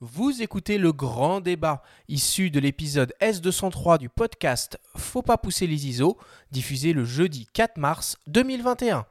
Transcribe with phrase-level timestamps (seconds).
[0.00, 5.86] Vous écoutez le grand débat issu de l'épisode S203 du podcast Faut pas pousser les
[5.86, 6.18] ISO,
[6.50, 9.06] diffusé le jeudi 4 mars 2021.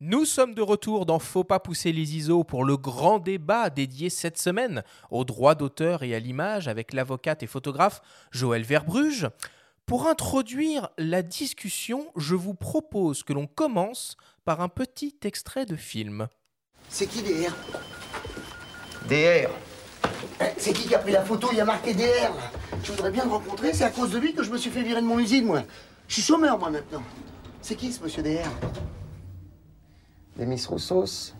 [0.00, 4.08] Nous sommes de retour dans Faut pas pousser les ISO pour le grand débat dédié
[4.08, 8.00] cette semaine aux droits d'auteur et à l'image avec l'avocate et photographe
[8.30, 9.28] Joël Verbruge.
[9.84, 14.16] Pour introduire la discussion, je vous propose que l'on commence
[14.46, 16.28] par un petit extrait de film.
[16.88, 17.52] C'est qui DR
[19.06, 19.50] DR.
[20.40, 21.48] Eh, C'est qui qui a pris la photo?
[21.52, 22.50] Il y a marqué DR là.
[22.82, 24.82] Je voudrais bien le rencontrer, c'est à cause de lui que je me suis fait
[24.82, 25.62] virer de mon usine, moi.
[26.08, 27.02] Je suis chômeur, moi, maintenant.
[27.62, 28.48] C'est qui ce monsieur DR
[30.36, 31.32] Demis Roussos.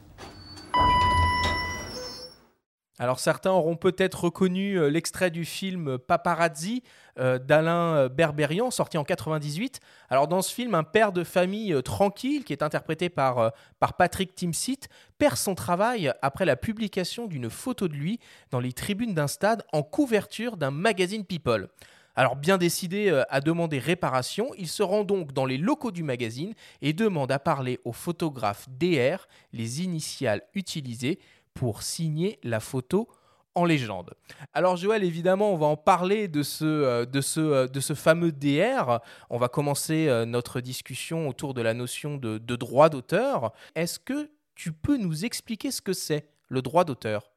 [2.99, 6.83] Alors certains auront peut-être reconnu euh, l'extrait du film Paparazzi
[7.19, 9.81] euh, d'Alain euh, Berberian, sorti en 98.
[10.09, 13.95] Alors dans ce film, un père de famille euh, tranquille, qui est interprété par, par
[13.95, 18.19] Patrick Timsit, perd son travail après la publication d'une photo de lui
[18.51, 21.69] dans les tribunes d'un stade en couverture d'un magazine People.
[22.17, 26.55] Alors bien décidé à demander réparation, il se rend donc dans les locaux du magazine
[26.81, 31.19] et demande à parler au photographe DR, les initiales utilisées
[31.55, 33.09] pour signer la photo
[33.55, 34.15] en légende.
[34.53, 37.95] Alors Joël, évidemment, on va en parler de ce, euh, de ce, euh, de ce
[37.95, 39.01] fameux DR.
[39.31, 43.53] On va commencer euh, notre discussion autour de la notion de, droit d'auteur.
[43.75, 47.31] Est-ce que tu peux nous expliquer ce que c'est le droit d'auteur?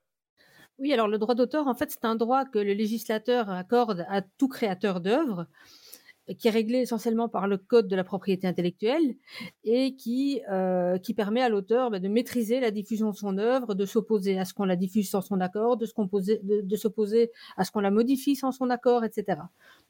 [0.80, 4.22] Oui, alors le droit d'auteur, en fait, c'est un droit que le législateur accorde à
[4.22, 5.48] tout créateur d'œuvre,
[6.36, 9.16] qui est réglé essentiellement par le code de la propriété intellectuelle
[9.64, 13.76] et qui, euh, qui permet à l'auteur bah, de maîtriser la diffusion de son œuvre,
[13.76, 16.76] de s'opposer à ce qu'on la diffuse sans son accord, de, se composer- de, de
[16.76, 19.40] s'opposer à ce qu'on la modifie sans son accord, etc.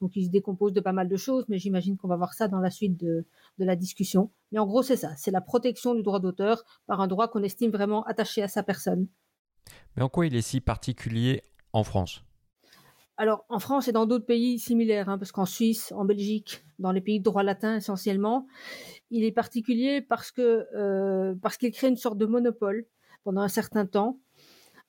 [0.02, 2.48] Donc il se décompose de pas mal de choses, mais j'imagine qu'on va voir ça
[2.48, 3.26] dans la suite de,
[3.58, 4.30] de la discussion.
[4.52, 7.44] Mais en gros, c'est ça, c'est la protection du droit d'auteur par un droit qu'on
[7.44, 9.08] estime vraiment attaché à sa personne.
[9.96, 11.42] Mais en quoi il est si particulier
[11.74, 12.24] en France?
[13.20, 16.92] Alors, en France et dans d'autres pays similaires, hein, parce qu'en Suisse, en Belgique, dans
[16.92, 18.46] les pays de droit latin essentiellement,
[19.10, 22.86] il est particulier parce que euh, parce qu'il crée une sorte de monopole
[23.24, 24.20] pendant un certain temps.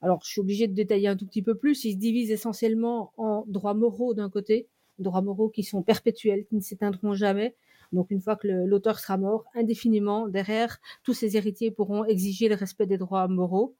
[0.03, 1.85] Alors, je suis obligée de détailler un tout petit peu plus.
[1.87, 6.57] Il se divise essentiellement en droits moraux d'un côté, droits moraux qui sont perpétuels, qui
[6.57, 7.57] ne s'éteindront jamais.
[7.93, 12.57] Donc, une fois que l'auteur sera mort, indéfiniment, derrière, tous ses héritiers pourront exiger le
[12.57, 13.75] respect des droits moraux.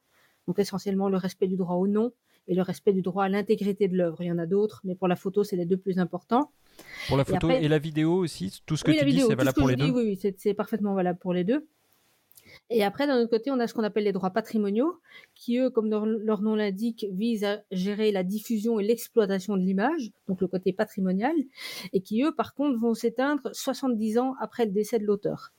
[0.47, 2.11] Donc, essentiellement, le respect du droit au nom
[2.49, 4.21] et le respect du droit à l'intégrité de l'œuvre.
[4.21, 6.51] Il y en a d'autres, mais pour la photo, c'est les deux plus importants.
[7.07, 9.11] Pour la photo et, après- la vidéo aussi, tout ce que oui, tu la dis,
[9.11, 11.33] vidéo, c'est valable ce pour les dis, deux oui, oui, c'est c'est parfaitement valable pour
[11.33, 11.67] les deux.
[12.71, 14.99] Et après, d'un autre côté, on a ce qu'on appelle les droits patrimoniaux,
[15.35, 19.61] qui, eux, comme leur, leur nom l'indique, visent à gérer la diffusion et l'exploitation de
[19.61, 21.35] l'image, donc le côté patrimonial,
[21.93, 25.51] et qui, eux, par contre, vont s'éteindre 70 ans après le décès de l'auteur.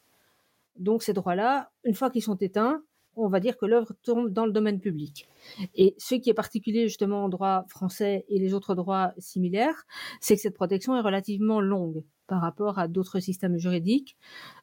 [0.77, 2.83] Donc ces droits-là, une fois qu'ils sont éteints,
[3.17, 5.29] on va dire que l'œuvre tombe dans le domaine public.
[5.75, 9.87] Et ce qui est particulier justement en droit français et les autres droits similaires,
[10.21, 14.17] c'est que cette protection est relativement longue par rapport à d'autres systèmes juridiques.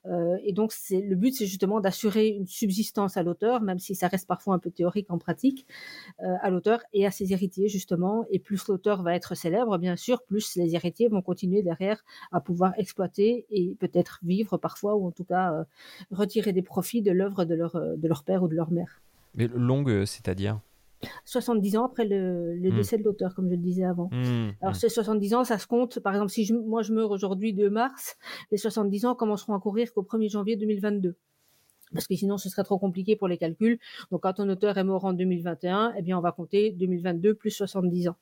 [0.06, 4.08] Euh, et donc, le but, c'est justement d'assurer une subsistance à l'auteur, même si ça
[4.08, 5.68] reste parfois un peu théorique en pratique,
[6.24, 8.26] euh, à l'auteur et à ses héritiers, justement.
[8.32, 12.40] Et plus l'auteur va être célèbre, bien sûr, plus les héritiers vont continuer derrière à
[12.40, 15.64] pouvoir exploiter et peut-être vivre parfois, ou en tout cas euh,
[16.10, 19.02] retirer des profits de l'œuvre de leur, de leur père ou de leur mère.
[19.36, 20.62] Mais longue, c'est-à-dire?
[21.26, 22.76] 70 ans après le, le Hmm.
[22.76, 24.10] décès de l'auteur, comme je le disais avant.
[24.12, 24.80] Hmm, Alors, hmm.
[24.80, 26.00] ces 70 ans, ça se compte.
[26.00, 28.18] Par exemple, si je- moi je meurs aujourd'hui 2 mars,
[28.52, 31.16] les 70 ans commenceront à courir qu'au 1er janvier 2022.
[31.94, 33.80] Parce que sinon, ce serait trop compliqué pour les calculs.
[34.12, 37.52] Donc, quand un auteur est mort en 2021, eh bien, on va compter 2022 plus
[37.52, 38.18] 70 ans.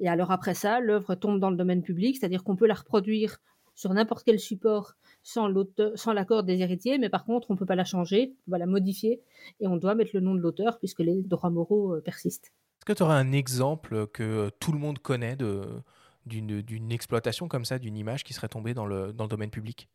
[0.00, 3.38] Et alors, après ça, l'œuvre tombe dans le domaine public, c'est-à-dire qu'on peut la reproduire
[3.76, 4.94] sur n'importe quel support
[5.24, 8.66] sans l'accord des héritiers, mais par contre, on peut pas la changer, on va la
[8.66, 9.22] modifier,
[9.60, 12.52] et on doit mettre le nom de l'auteur puisque les droits moraux euh, persistent.
[12.80, 15.62] Est-ce que tu aurais un exemple que tout le monde connaît de,
[16.26, 19.88] d'une, exploitation comme ça, d'une image qui serait tombée dans le, dans le domaine public?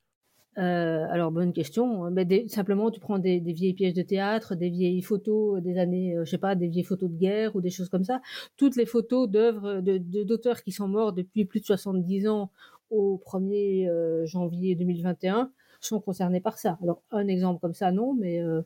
[0.58, 2.10] Euh, alors, bonne question.
[2.10, 5.78] Mais des- simplement, tu prends des, des vieilles pièces de théâtre, des vieilles photos des
[5.78, 8.22] années, euh, je sais pas, des vieilles photos de guerre ou des choses comme ça.
[8.58, 12.52] Toutes les photos d'œuvres d'auteurs qui sont morts depuis plus de 70 ans
[12.90, 16.78] au 1er euh, janvier 2021 sont concernés par ça.
[16.84, 18.62] Alors, un exemple comme ça, non, mais euh,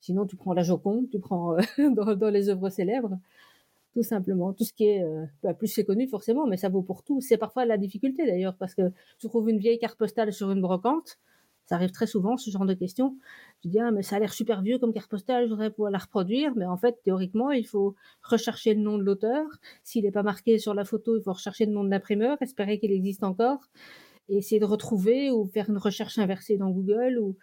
[0.00, 1.60] sinon, tu prends la Joconde, tu prends euh,
[1.94, 3.18] dans, dans les œuvres célèbres,
[3.92, 4.52] tout simplement.
[4.52, 5.04] Tout ce qui est,
[5.42, 7.20] bah, plus c'est connu forcément, mais ça vaut pour tout.
[7.20, 10.60] C'est parfois la difficulté d'ailleurs, parce que tu trouves une vieille carte postale sur une
[10.60, 11.18] brocante,
[11.66, 13.16] ça arrive très souvent, ce genre de questions.
[13.62, 15.90] Tu dis, ah, mais ça a l'air super vieux comme carte postale, je voudrais pouvoir
[15.90, 16.52] la reproduire.
[16.56, 19.46] Mais en fait, théoriquement, il faut rechercher le nom de l'auteur.
[19.82, 22.78] S'il n'est pas marqué sur la photo, il faut rechercher le nom de l'imprimeur, espérer
[22.78, 23.60] qu'il existe encore,
[24.28, 27.18] et essayer de retrouver ou faire une recherche inversée dans Google.
[27.18, 27.36] Ou...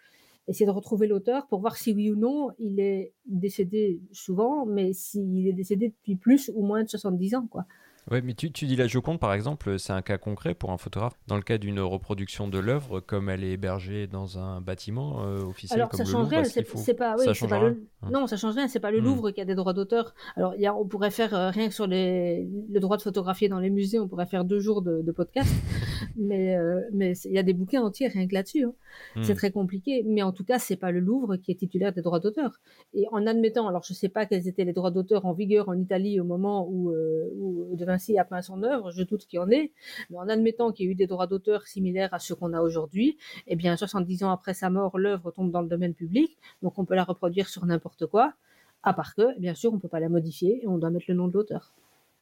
[0.46, 4.92] essayer de retrouver l'auteur pour voir si oui ou non il est décédé souvent, mais
[4.92, 7.46] s'il est décédé depuis plus ou moins de 70 ans.
[7.48, 7.66] Quoi.
[8.10, 10.76] Oui, mais tu, tu, dis la Joconde, par exemple, c'est un cas concret pour un
[10.76, 11.14] photographe.
[11.28, 15.42] Dans le cas d'une reproduction de l'œuvre, comme elle est hébergée dans un bâtiment euh,
[15.44, 17.68] officiel Alors, comme ça le change Louvre, c'est pas, ça oui, change pas rien.
[17.70, 17.86] le...
[18.02, 18.08] Hein.
[18.12, 19.04] Non, ça change rien, c'est pas le Hmm.
[19.04, 20.14] Louvre qui a des droits d'auteur.
[20.36, 23.48] Alors, y a, on pourrait faire euh, rien que sur les, le droit de photographier
[23.48, 25.48] dans les musées, on pourrait faire deux jours de, de podcast.
[26.16, 28.64] mais euh, mais il y a des bouquins entiers rien que là-dessus.
[28.64, 28.74] hein.
[29.14, 29.22] Hmm.
[29.22, 30.02] C'est très compliqué.
[30.06, 32.60] Mais en tout cas, c'est pas le Louvre qui est titulaire des droits d'auteur.
[32.94, 35.74] Et en admettant, alors je sais pas quels étaient les droits d'auteur en vigueur en
[35.78, 39.36] Italie au moment où, euh, où De Vinci a peint son œuvre, je doute qu'il
[39.36, 39.70] y en ait.
[40.10, 42.60] Mais en admettant qu'il y ait eu des droits d'auteur similaires à ceux qu'on a
[42.60, 46.78] aujourd'hui, eh bien, 70 ans après sa mort, l'œuvre tombe dans le domaine public, donc
[46.78, 48.34] on peut la reproduire sur n'importe quoi,
[48.82, 51.14] à part que, bien sûr, on peut pas la modifier et on doit mettre le
[51.14, 51.72] nom de l'auteur.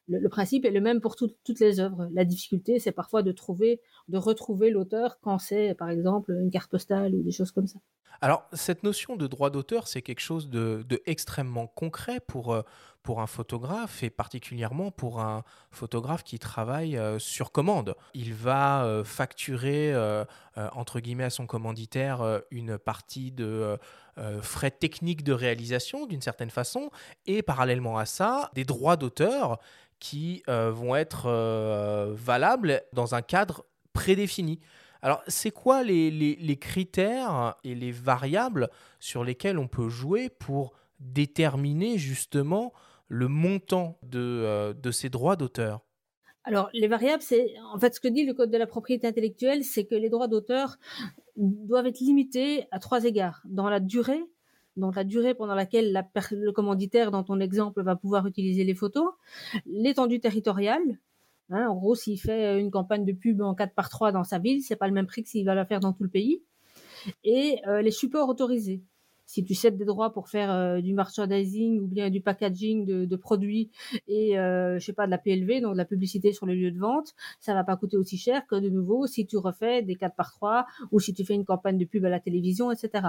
[0.08, 2.08] Le, principe est le même pour tout- toutes les œuvres.
[2.12, 6.70] La difficulté, c'est parfois de trouver, de retrouver l'auteur quand c'est, par exemple, une carte
[6.70, 7.78] postale ou des choses comme ça.
[8.22, 12.62] Alors, cette notion de droit d'auteur, c'est quelque chose de, extrêmement concret pour, euh,
[13.02, 17.94] pour un photographe et particulièrement pour un photographe qui travaille euh, sur commande.
[18.12, 19.94] Il va euh, facturer,
[20.56, 23.78] entre guillemets, à son commanditaire une partie de
[24.42, 26.90] frais techniques de réalisation, d'une certaine façon,
[27.26, 29.58] et parallèlement à ça, des droits d'auteur
[29.98, 31.30] qui vont être
[32.14, 34.60] valables dans un cadre prédéfini.
[35.02, 38.69] Alors, c'est quoi les, critères et les variables
[38.99, 42.73] sur lesquels on peut jouer pour déterminer justement
[43.08, 45.81] le montant de, euh, ces droits d'auteur?
[46.44, 49.64] Alors, les variables, c'est en fait ce que dit le Code de la propriété intellectuelle,
[49.64, 50.79] c'est que les droits d'auteur
[51.37, 53.43] doivent être limités à trois égards.
[53.44, 54.23] Dans la durée,
[54.76, 59.11] donc la durée pendant laquelle le commanditaire, dans ton exemple, va pouvoir utiliser les photos,
[59.67, 60.99] l'étendue territoriale.
[61.50, 64.38] Hein, en gros, s'il fait une campagne de pub en 4 par 3 dans sa
[64.38, 66.43] ville, c'est pas le même prix que s'il va la faire dans tout le pays.
[67.25, 68.82] Et euh, les supports autorisés.
[69.26, 73.17] Si tu cèdes des droits pour faire euh, du merchandising ou bien du packaging de,
[73.17, 73.70] produits
[74.08, 76.73] et euh, je sais pas de la PLV, donc de la publicité sur les lieux
[76.73, 79.94] de vente, ça va pas coûter aussi cher que de nouveau si tu refais des
[79.94, 83.06] 4 par 3 ou si tu fais une campagne de pub à la télévision, etc.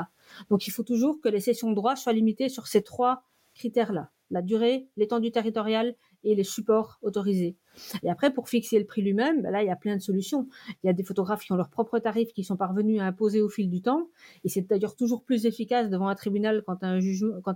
[0.51, 3.23] Donc il faut toujours que les sessions de droit soient limitées sur ces trois
[3.55, 7.57] critères-là la durée, l'étendue territoriale et les supports autorisés.
[8.03, 10.47] Et après, pour fixer le prix lui-même, ben là, il y a plein de solutions.
[10.83, 13.41] Il y a des photographes qui ont leurs propres tarifs qui sont parvenus à imposer
[13.41, 14.09] au fil du temps.
[14.43, 16.85] Et c'est d'ailleurs toujours plus efficace devant un tribunal quand tu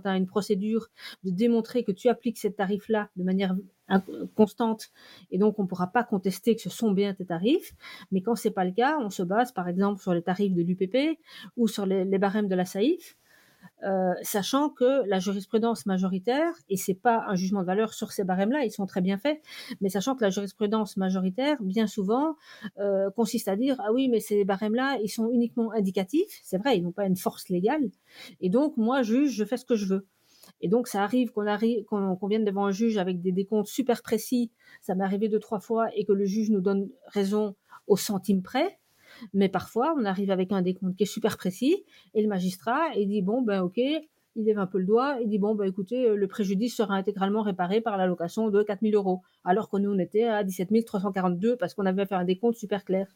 [0.08, 0.88] as, une procédure
[1.24, 3.54] de démontrer que tu appliques ces tarifs-là de manière
[4.34, 4.88] constante.
[5.30, 7.72] Et donc, on ne pourra pas contester que ce sont bien tes tarifs.
[8.10, 10.62] Mais quand c'est pas le cas, on se base par exemple sur les tarifs de
[10.62, 11.18] l'UPP
[11.56, 13.16] ou sur les, les barèmes de la SAIF.
[13.84, 18.24] Euh, sachant que la jurisprudence majoritaire, et c'est pas un jugement de valeur sur ces
[18.24, 19.42] barèmes-là, ils sont très bien faits,
[19.82, 22.36] mais sachant que la jurisprudence majoritaire, bien souvent,
[22.78, 26.78] euh, consiste à dire ah oui, mais ces barèmes-là, ils sont uniquement indicatifs, c'est vrai,
[26.78, 27.90] ils n'ont pas une force légale,
[28.40, 30.06] et donc moi juge, je fais ce que je veux.
[30.62, 33.66] Et donc ça arrive qu'on arrive qu'on qu vienne devant un juge avec des décomptes
[33.66, 34.50] super précis,
[34.80, 37.54] ça m'est arrivé deux trois fois, et que le juge nous donne raison
[37.86, 38.78] au centime près.
[39.34, 41.84] Mais parfois, on arrive avec un décompte qui est super précis
[42.14, 43.78] et le magistrat, il dit bon, ben ok,
[44.36, 47.42] il lève un peu le doigt, il dit bon, ben écoutez, le préjudice sera intégralement
[47.42, 49.22] réparé par l'allocation de 4000 euros.
[49.44, 52.84] Alors que nous, on était à 17 342 parce qu'on avait fait un décompte super
[52.84, 53.06] clair.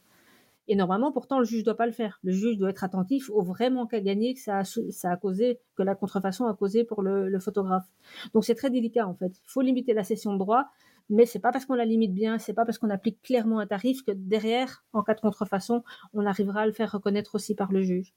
[0.66, 2.20] Et normalement, pourtant, le juge doit pas le faire.
[2.22, 5.16] Le juge doit être attentif au vrai manque à gagner que ça a, ça a
[5.16, 7.86] causé, que la contrefaçon a causé pour le, le photographe.
[8.34, 9.32] Donc c'est très délicat en fait.
[9.44, 10.66] Il faut limiter la session de droit,
[11.10, 13.66] mais c'est pas parce qu'on la limite bien, c'est pas parce qu'on applique clairement un
[13.66, 15.82] tarif que derrière, en cas de contrefaçon,
[16.14, 18.14] on arrivera à le faire reconnaître aussi par le juge.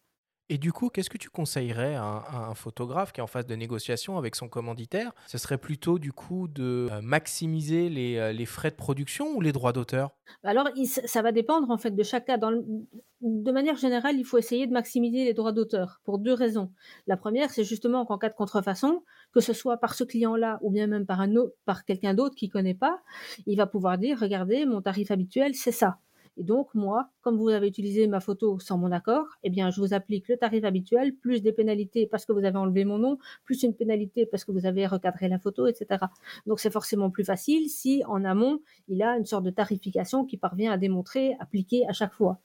[0.49, 2.03] Et du coup, qu'est-ce que tu conseillerais à
[2.49, 5.13] un, photographe qui est en phase de négociation avec son commanditaire?
[5.27, 9.41] Ce serait plutôt du coup de euh, maximiser les, euh, les, frais de production ou
[9.41, 10.11] les droits d'auteur?
[10.43, 12.37] Alors, il, ça va dépendre en fait de chaque cas.
[12.37, 16.71] De manière générale, il faut essayer de maximiser les droits d'auteur pour deux raisons.
[17.07, 20.71] La première, c'est justement qu'en cas de contrefaçon, que ce soit par ce client-là ou
[20.71, 22.99] bien même par, un autre, par quelqu'un d'autre qui connaît pas,
[23.45, 25.99] il va pouvoir dire regardez, mon tarif habituel, c'est ça.
[26.37, 29.79] Et donc, moi, comme vous avez utilisé ma photo sans mon accord, eh bien, je
[29.79, 33.17] vous applique le tarif habituel, plus des pénalités parce que vous avez enlevé mon nom,
[33.43, 36.05] plus une pénalité parce que vous avez recadré la photo, etc.
[36.47, 40.37] Donc, c'est forcément plus facile si, en amont, il a une sorte de tarification qui
[40.37, 42.39] parvient à démontrer, appliquer à chaque fois.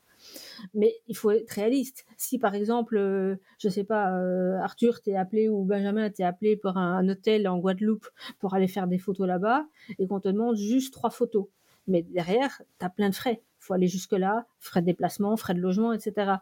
[0.74, 2.04] Mais il faut être réaliste.
[2.16, 6.56] Si par exemple, euh, je sais pas, euh, Arthur t'es appelé ou Benjamin t'es appelé
[6.56, 8.08] pour un, un, hôtel en Guadeloupe
[8.40, 9.66] pour aller faire des photos là-bas
[9.98, 11.46] et qu'on te demande juste trois photos,
[11.86, 13.42] mais derrière t'as plein de frais.
[13.68, 16.36] Faut aller jusque-là, frais de déplacement, frais de logement, etc.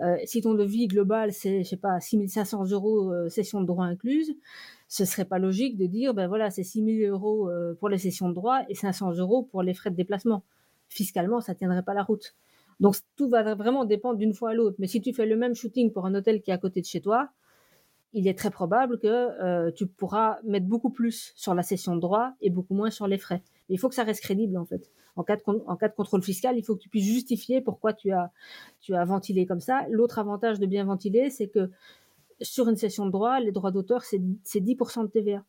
[0.00, 3.84] Euh, si ton devis global, c'est, je sais pas, 6500 euros, euh, session de droit
[3.84, 4.34] incluse,
[4.88, 8.28] ce serait pas logique de dire, ben voilà, c'est 6000 euros euh, pour les sessions
[8.28, 10.42] de droit et 500 euros pour les frais de déplacement.
[10.88, 12.34] Fiscalement, ça tiendrait pas la route.
[12.80, 14.74] Donc tout va vraiment dépendre d'une fois à l'autre.
[14.80, 16.86] Mais si tu fais le même shooting pour un hôtel qui est à côté de
[16.86, 17.30] chez toi,
[18.12, 22.00] il est très probable que euh, tu pourras mettre beaucoup plus sur la session de
[22.00, 23.42] droit et beaucoup moins sur les frais.
[23.68, 24.90] Il faut que ça reste crédible en fait.
[25.16, 28.30] En cas, de, contrôle fiscal, il faut que tu puisses justifier pourquoi tu as,
[29.04, 29.86] ventilé comme ça.
[29.90, 31.70] L'autre avantage de bien ventiler, c'est que
[32.40, 35.44] sur une session de droit, les droits d'auteur, c'est 10% de TVA.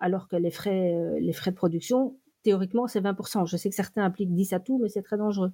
[0.00, 3.46] Alors que les frais, euh, les frais de production, théoriquement, c'est 20%.
[3.46, 5.52] Je sais que certains appliquent 10 à tout, mais c'est très dangereux.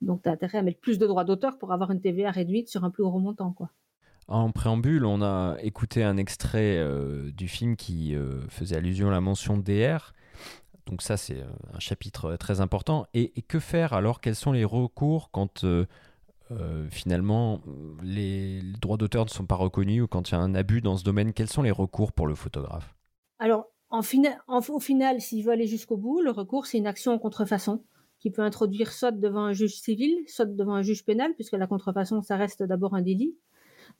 [0.00, 2.68] Donc, tu as intérêt à mettre plus de droits d'auteur pour avoir une TVA réduite
[2.68, 3.52] sur un plus gros montant.
[3.52, 3.70] Quoi.
[4.28, 9.10] En préambule, on a écouté un extrait euh, du film qui euh, faisait allusion à
[9.10, 10.12] la mention DR.
[10.86, 13.06] Donc ça, c'est un chapitre très important.
[13.14, 14.20] Et, que faire alors?
[14.20, 15.64] Quels sont les recours quand
[16.90, 17.60] finalement
[18.02, 20.96] les droits d'auteur ne sont pas reconnus ou quand il y a un abus dans
[20.96, 21.32] ce domaine?
[21.32, 22.94] Quels sont les recours pour le photographe?
[23.38, 27.84] Alors, au final, s'il veut aller jusqu'au bout, le recours, c'est une action en contrefaçon
[28.18, 31.66] qui peut introduire soit devant un juge civil, soit devant un juge pénal, puisque la
[31.66, 33.34] contrefaçon, ça reste d'abord un délit.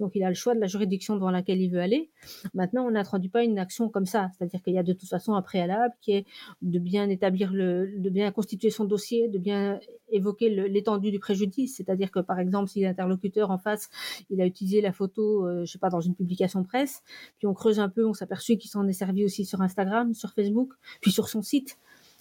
[0.00, 2.11] Donc il a le choix de la juridiction devant laquelle il veut aller.
[2.54, 5.34] Maintenant, on n'introduit pas une action comme ça, c'est-à-dire qu'il y a de toute façon
[5.34, 6.26] un préalable qui est
[6.62, 9.80] de bien établir le, de bien constituer son dossier, de bien
[10.11, 13.88] évoquer l'étendue du préjudice, c'est-à-dire que par exemple, si l'interlocuteur en face,
[14.30, 17.02] il a utilisé la photo, euh, je sais pas, dans une publication presse,
[17.38, 20.32] puis on creuse un peu, on s'aperçut qu'il s'en est servi aussi sur Instagram, sur
[20.32, 21.78] Facebook, puis sur son site.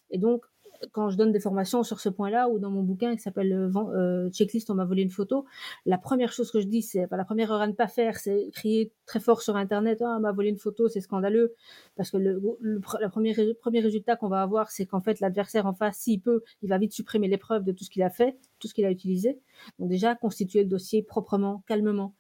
[0.10, 0.46] Et donc,
[0.92, 3.72] quand je donne des formations sur ce point-là ou dans mon bouquin qui s'appelle euh,
[3.96, 5.46] euh, Checklist, on m'a volé une photo,
[5.86, 8.50] la première chose que je dis, c'est la première erreur à ne pas faire, c'est
[8.54, 11.54] crier très fort sur Internet, ah, on m'a volé une photo, c'est scandaleux,
[11.96, 15.98] parce que le, premier, premier résultat qu'on va avoir, c'est qu'en fait l'adversaire en face,
[15.98, 18.68] s'il peut, il va vite supprimer les preuves de tout ce qu'il a fait, tout
[18.68, 19.40] ce qu'il a utilisé.
[19.80, 22.14] Donc déjà constituer le dossier proprement, calmement,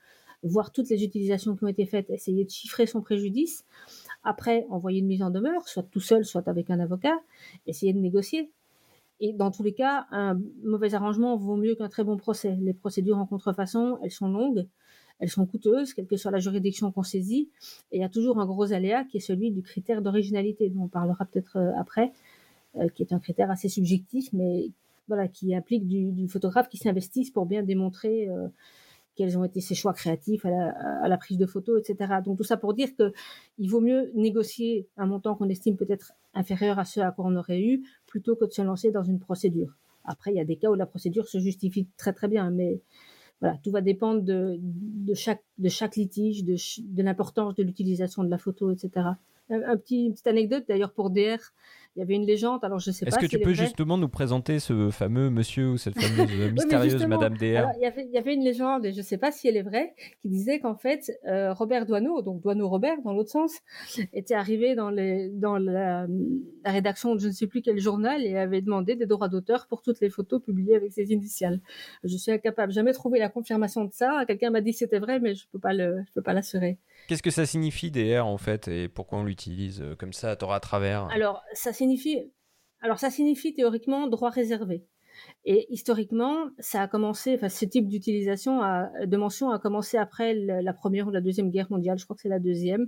[0.44, 3.65] voir toutes les utilisations qui ont été faites, essayer de chiffrer son préjudice.
[4.24, 7.20] Après, envoyer une mise en demeure, soit tout seul, soit avec un avocat,
[7.66, 8.51] essayer de négocier.
[9.20, 12.58] Et dans tous les cas, un mauvais arrangement vaut mieux qu'un très bon procès.
[12.60, 14.66] Les procédures en contrefaçon, elles sont longues,
[15.20, 17.50] elles sont coûteuses, quelle que soit la juridiction qu'on saisit.
[17.92, 20.84] Et il y a toujours un gros aléa qui est celui du critère d'originalité, dont
[20.84, 22.12] on parlera peut-être euh, après,
[22.78, 24.72] euh, qui est un critère assez subjectif, mais
[25.08, 28.48] voilà, qui implique du, photographe qui s'investisse pour bien démontrer euh,
[29.15, 32.13] quels ont été ses choix créatifs à la, prise de photos, etc.
[32.24, 33.12] Donc tout ça pour dire que
[33.58, 37.36] il vaut mieux négocier un montant qu'on estime peut-être inférieur à ce à quoi on
[37.36, 39.75] aurait eu, plutôt que de se lancer dans une procédure.
[40.03, 42.82] Après, il y a des cas où la procédure se justifie très très bien, mais
[43.41, 45.44] voilà, tout va dépendre de, chaque,
[45.96, 49.08] litige, de, l'importance de l'utilisation de la photo, etc.
[49.50, 51.39] Un, petit, anecdote d'ailleurs pour DR
[51.95, 53.10] il y avait une légende, alors je sais pas.
[53.10, 57.36] Est-ce que tu peux justement nous présenter ce fameux monsieur ou cette fameuse mystérieuse Madame
[57.36, 59.50] DR il, y avait, il y avait une légende, et je ne sais pas si
[59.50, 63.31] elle est vraie, qui disait qu'en fait, euh, Robert Doineau, donc Doineau Robert dans l'autre
[63.31, 63.60] sens,
[64.13, 66.07] était arrivé dans, les, dans la,
[66.63, 69.81] rédaction de je ne sais plus quel journal et avait demandé des droits d'auteur pour
[69.81, 71.60] toutes les photos publiées avec ses initiales.
[72.05, 74.24] Je suis incapable, jamais trouvé la confirmation de ça.
[74.25, 75.74] Quelqu'un m'a dit que c'était vrai, mais je ne peux pas
[76.13, 76.77] peux pas l'assurer.
[77.12, 80.38] Qu'est-ce que ça signifie DR en fait et pourquoi on l'utilise euh, comme ça à
[80.38, 81.08] tort à travers?
[81.08, 82.32] Alors, ça signifie,
[82.80, 84.86] alors ça signifie théoriquement droit réservé.
[85.46, 88.62] Et historiquement, ça a commencé, enfin, ce type d'utilisation
[89.03, 92.22] de mention a commencé après la première ou la deuxième guerre mondiale, je crois que
[92.22, 92.88] c'est la deuxième,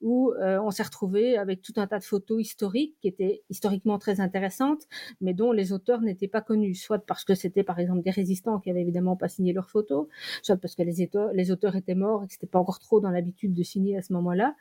[0.00, 3.98] où euh, on s'est retrouvé avec tout un tas de photos historiques qui étaient historiquement
[3.98, 4.82] très intéressantes,
[5.20, 8.58] mais dont les auteurs n'étaient pas connus, soit parce que c'était par exemple des résistants
[8.58, 10.08] qui avaient évidemment pas signé leurs photos,
[10.42, 13.54] soit parce que les auteurs, étaient morts et que c'était pas encore trop dans l'habitude
[13.54, 14.54] de signer à ce moment-là.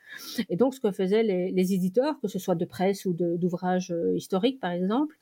[0.50, 4.16] Et donc, ce que faisaient les, éditeurs, que ce soit de presse ou d'ouvrages euh,
[4.16, 5.16] historiques par exemple,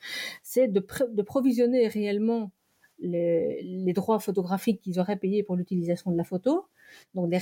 [0.43, 2.51] c'est de provisionner réellement
[2.99, 6.67] les, droits photographiques qu'ils auraient payés pour l'utilisation de la photo,
[7.15, 7.39] donc les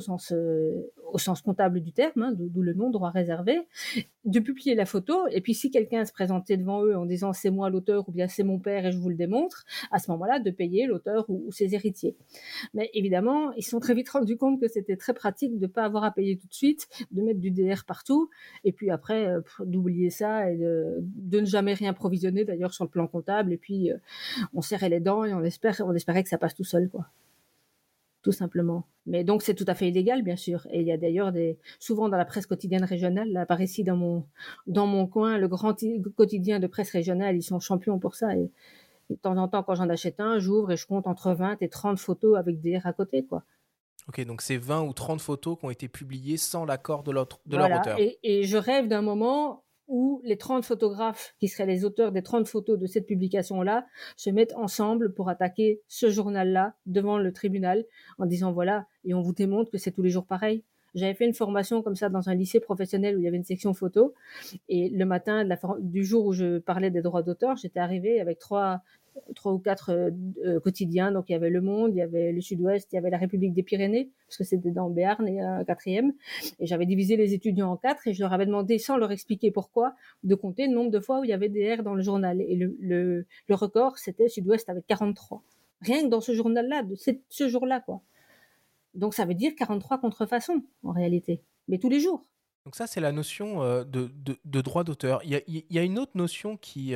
[0.00, 3.60] sens, euh, au sens comptable du terme, hein, d'où le nom droit réservé,
[4.24, 7.50] de publier la photo, et puis si quelqu'un se présentait devant eux en disant c'est
[7.50, 10.40] moi l'auteur ou bien c'est mon père et je vous le démontre, à ce moment-là
[10.40, 12.16] de payer l'auteur ou, ses héritiers.
[12.74, 15.84] Mais évidemment, ils sont très vite rendus compte que c'était très pratique de ne pas
[15.84, 18.28] avoir à payer tout de suite, de mettre du DR partout,
[18.64, 21.04] et puis après euh, d'oublier ça et de,
[21.40, 23.96] ne jamais rien provisionner d'ailleurs sur le plan comptable, et puis euh,
[24.54, 26.88] on serrait les dents et on, on espérait que ça passe tout seul.
[26.88, 27.06] quoi
[28.26, 28.88] tout simplement.
[29.06, 30.66] Mais donc c'est tout à fait illégal, bien sûr.
[30.72, 33.84] Et il y a d'ailleurs des, souvent dans la presse quotidienne régionale, là par ici
[33.84, 34.26] dans mon
[34.66, 35.76] dans mon coin, le grand
[36.16, 38.34] quotidien de presse régionale, ils sont champions pour ça.
[38.34, 38.50] Et,
[39.10, 41.68] de temps en temps, quand j'en achète un, j'ouvre et je compte entre 20 et
[41.68, 43.44] 30 photos avec des R à côté, quoi.
[44.08, 47.38] Ok, donc c'est 20 ou 30 photos qui ont été publiées sans l'accord de, l'autre,
[47.46, 48.00] de leur auteur.
[48.00, 52.22] Et, et je rêve d'un moment où les 30 photographes qui seraient les auteurs des
[52.22, 57.84] 30 photos de cette publication-là se mettent ensemble pour attaquer ce journal-là devant le tribunal
[58.18, 60.64] en disant voilà, et on vous démontre que c'est tous les jours pareil.
[60.94, 63.44] J'avais fait une formation comme ça dans un lycée professionnel où il y avait une
[63.44, 64.14] section photo.
[64.70, 65.46] Et le matin
[65.78, 68.80] du jour où je parlais des droits d'auteur, j'étais arrivé avec trois,
[69.34, 70.10] trois ou quatre euh,
[70.44, 71.12] euh, quotidiens.
[71.12, 73.18] Donc il y avait Le Monde, il y avait le Sud-Ouest, il y avait la
[73.18, 76.12] République des Pyrénées, parce que c'était dans Béarn et un quatrième.
[76.58, 79.50] Et j'avais divisé les étudiants en quatre et je leur avais demandé, sans leur expliquer
[79.50, 79.94] pourquoi,
[80.24, 82.40] de compter le nombre de fois où il y avait des R dans le journal.
[82.40, 85.42] Et le, le, record, c'était Sud-Ouest avec 43.
[85.82, 86.96] Rien que dans ce journal-là, de
[87.28, 88.00] ce jour-là, quoi.
[88.94, 92.24] Donc ça veut dire 43 contrefaçons, en réalité, mais tous les jours.
[92.64, 95.20] Donc ça, c'est la notion euh, de, de, de, droit d'auteur.
[95.24, 96.94] Il, il y, a une autre notion qui,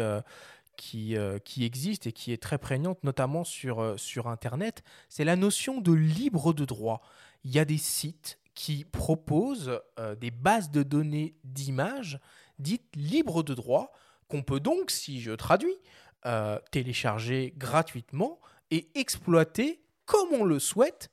[0.80, 5.25] qui, euh, qui existe et qui est très prégnante, notamment sur, euh, sur Internet, c'est
[5.25, 7.02] la notion de libre de droit.
[7.44, 12.18] Il y a des sites qui proposent euh, des bases de données d'images
[12.58, 13.92] dites libres de droit,
[14.28, 15.76] qu'on peut donc, si je traduis,
[16.70, 18.38] télécharger gratuitement
[18.70, 21.10] et exploiter comme on le souhaite.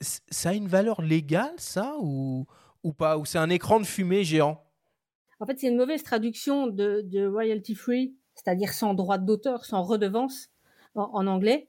[0.00, 2.46] Ça a une valeur légale, ça, ou,
[2.84, 3.18] ou pas?
[3.18, 4.64] Ou c'est un écran de fumée géant?
[5.40, 10.50] En fait, c'est une mauvaise traduction de royalty free c'est-à-dire sans droit d'auteur, sans redevance
[10.94, 11.68] en, anglais.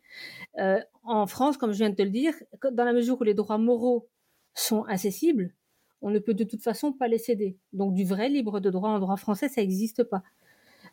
[0.59, 2.33] Euh, en France, comme je viens de te le dire,
[2.71, 4.07] dans la mesure où les droits moraux
[4.53, 5.53] sont accessibles,
[6.01, 7.57] on ne peut de toute façon pas les céder.
[7.73, 10.23] Donc du vrai libre de droit en droit français, ça n'existe pas.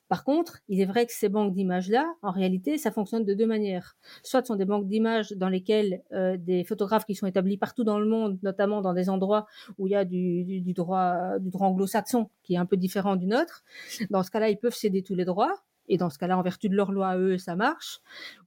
[0.09, 3.47] Par contre, il est vrai que ces banques d'images-là, en réalité, ça fonctionne de deux
[3.47, 3.97] manières.
[4.23, 7.85] Soit ce sont des banques d'images dans lesquelles euh, des photographes qui sont établis partout
[7.85, 9.47] dans le monde, notamment dans des endroits
[9.79, 11.17] où il y a du, droit,
[11.55, 13.65] anglo-saxon qui est un peu différent du nôtre.
[14.11, 15.55] Dans ce cas-là, ils peuvent céder tous les droits.
[15.89, 18.01] Et dans ce cas-là, en vertu de leur loi eux, ça marche.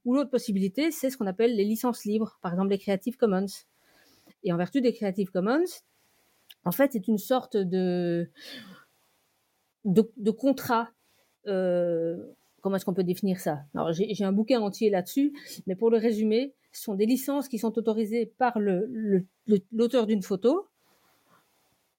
[0.04, 3.46] Ou l'autre possibilité, c'est ce qu'on appelle les licences libres, par exemple les Creative Commons.
[4.42, 5.64] Et en vertu des Creative Commons,
[6.64, 8.30] en fait, c'est une sorte de,
[10.36, 10.90] contrat
[12.60, 13.60] comment est-ce qu'on peut définir ça?
[13.90, 15.32] J'ai un bouquin entier là-dessus,
[15.66, 20.66] mais pour le résumer, ce sont des licences qui sont autorisées par l'auteur d'une photo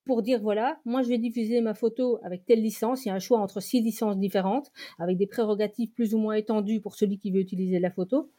[0.05, 3.05] pour dire voilà, moi je vais diffuser ma photo avec telle licence.
[3.05, 6.33] Il y a un choix entre six licences différentes, avec des prérogatives plus ou moins
[6.33, 8.31] étendues pour celui qui veut utiliser la photo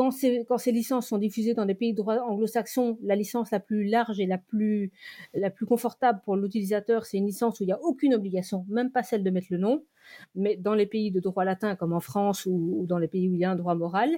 [0.00, 3.50] quand ces, quand ces licences sont diffusées dans des pays de droit anglo-saxon, la licence
[3.50, 4.92] la plus large et la plus,
[5.34, 8.90] la plus confortable pour l'utilisateur, c'est une licence où il n'y a aucune obligation, même
[8.90, 9.84] pas celle de mettre le nom.
[10.34, 13.34] Mais dans les pays de droit latin, comme en France ou, dans les pays où
[13.34, 14.08] il y a un droit moral,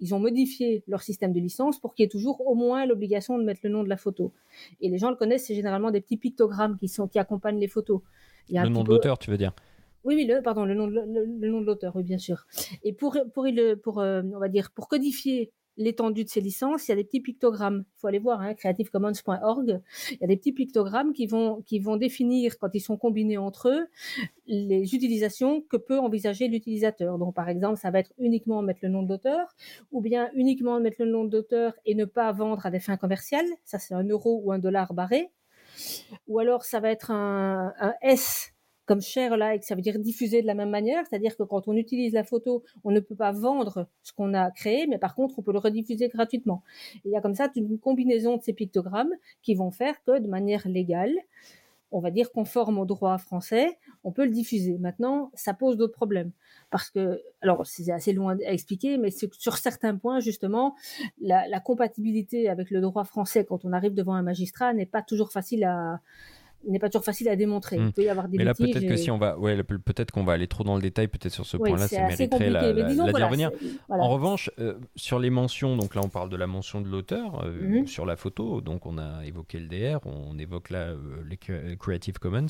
[0.00, 3.36] ils ont modifié leur système de licence pour qu'il y ait toujours au moins l'obligation
[3.36, 4.32] de mettre le nom de la photo.
[4.80, 7.68] Et les gens le connaissent, c'est généralement des petits pictogrammes qui, sont, qui accompagnent les
[7.68, 8.00] photos.
[8.48, 9.52] le nom de l'auteur, tu veux dire?
[10.06, 12.46] Oui, oui, le, pardon, le nom le, nom de l'auteur, oui, bien sûr.
[12.84, 13.46] Et pour, pour,
[13.82, 17.02] pour euh, on va dire, pour codifier l'étendue de ces licences, il y a des
[17.02, 17.84] petits pictogrammes.
[17.84, 19.82] Il faut aller voir, hein, creativecommons.org.
[20.12, 23.36] Il y a des petits pictogrammes qui vont, qui vont définir, quand ils sont combinés
[23.36, 23.88] entre eux,
[24.46, 27.18] les utilisations que peut envisager l'utilisateur.
[27.18, 29.56] Donc, par exemple, ça va être uniquement mettre le nom de l'auteur,
[29.90, 32.96] ou bien uniquement mettre le nom de l'auteur et ne pas vendre à des fins
[32.96, 33.48] commerciales.
[33.64, 35.32] Ça, c'est un euro ou un dollar barré.
[36.28, 38.55] Ou alors, ça va être un S
[38.86, 41.74] comme share like, ça veut dire diffuser de la même manière, c'est-à-dire que quand on
[41.74, 45.38] utilise la photo, on ne peut pas vendre ce qu'on a créé, mais par contre,
[45.38, 46.62] on peut le rediffuser gratuitement.
[47.04, 50.28] il y a comme ça une combinaison de ces pictogrammes qui vont faire que de
[50.28, 51.14] manière légale,
[51.92, 54.76] on va dire conforme au droit français, on peut le diffuser.
[54.78, 56.32] Maintenant, ça pose d'autres problèmes.
[56.70, 60.74] Parce que, alors c'est assez loin à expliquer, mais sur certains points, justement,
[61.20, 65.02] la, la compatibilité avec le droit français quand on arrive devant un magistrat n'est pas
[65.02, 66.00] toujours facile à,
[66.72, 67.76] n'est pas toujours facile à démontrer.
[67.76, 67.92] Il hmm.
[67.92, 70.32] peut y avoir des Mais là, peut-être que si on va, ouais, peut-être qu'on va
[70.32, 73.52] aller trop dans le détail, peut-être sur ce point-là, ça mériterait la, la,
[73.88, 77.44] En revanche, euh, sur les mentions, donc là, on parle de la mention de l'auteur
[77.44, 77.86] euh, mhm.
[77.86, 78.60] sur la photo.
[78.60, 80.96] Donc, on a évoqué le DR, on évoque là euh,
[81.28, 82.46] les Creative Commons.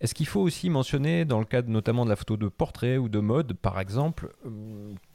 [0.00, 3.10] Est-ce qu'il faut aussi mentionner, dans le cadre notamment de la photo de portrait ou
[3.10, 4.32] de mode, par exemple,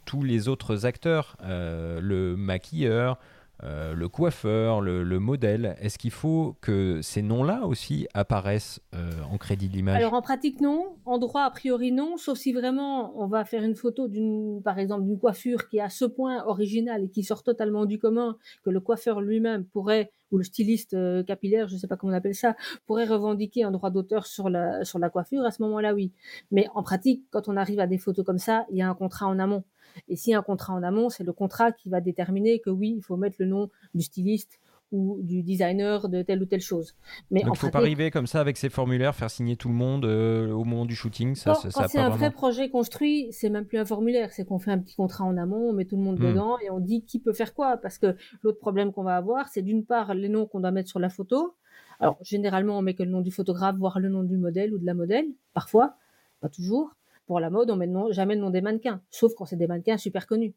[0.06, 3.18] tous les autres acteurs, le maquilleur,
[3.64, 5.76] euh, le coiffeur, le, modèle.
[5.80, 9.96] Est-ce qu'il faut que ces noms-là aussi apparaissent euh, en crédit de l'image?
[9.96, 13.64] Alors en pratique non, en droit a priori non, sauf si vraiment on va faire
[13.64, 17.24] une photo d'une, par exemple, d'une coiffure qui est à ce point originale et qui
[17.24, 21.76] sort totalement du commun que le coiffeur lui-même pourrait ou le styliste euh, capillaire, je
[21.76, 25.00] ne sais pas comment on appelle ça, pourrait revendiquer un droit d'auteur sur la, sur
[25.00, 26.12] la coiffure, à ce moment-là, oui.
[26.52, 28.96] Mais en pratique, quand on arrive à des photos comme ça, il y a un
[28.96, 29.64] contrat en amont.
[30.08, 33.04] Et a un contrat en amont, c'est le contrat qui va déterminer que oui, il
[33.04, 34.60] faut mettre le nom du styliste
[34.92, 36.96] ou du designer de telle ou telle chose.
[37.32, 39.68] Mais Donc il ne faut pas arriver comme ça avec ces formulaires, faire signer tout
[39.68, 41.36] le monde euh, au moment du shooting.
[41.36, 44.60] Ça, quand, quand c'est un vrai projet construit, c'est même plus un formulaire, c'est qu'on
[44.60, 46.28] fait un petit contrat en amont, on met tout le monde hmm.
[46.28, 47.78] dedans et on dit qui peut faire quoi.
[47.78, 50.90] Parce que l'autre problème qu'on va avoir, c'est d'une part les noms qu'on doit mettre
[50.90, 51.56] sur la photo.
[52.00, 54.78] Alors généralement, on met que le nom du photographe, voire le nom du modèle ou
[54.78, 55.96] de la modèle, parfois,
[56.42, 56.92] pas toujours.
[57.28, 59.98] Pour la mode, on met jamais le nom des mannequins, sauf quand c'est des mannequins
[59.98, 60.54] super connus.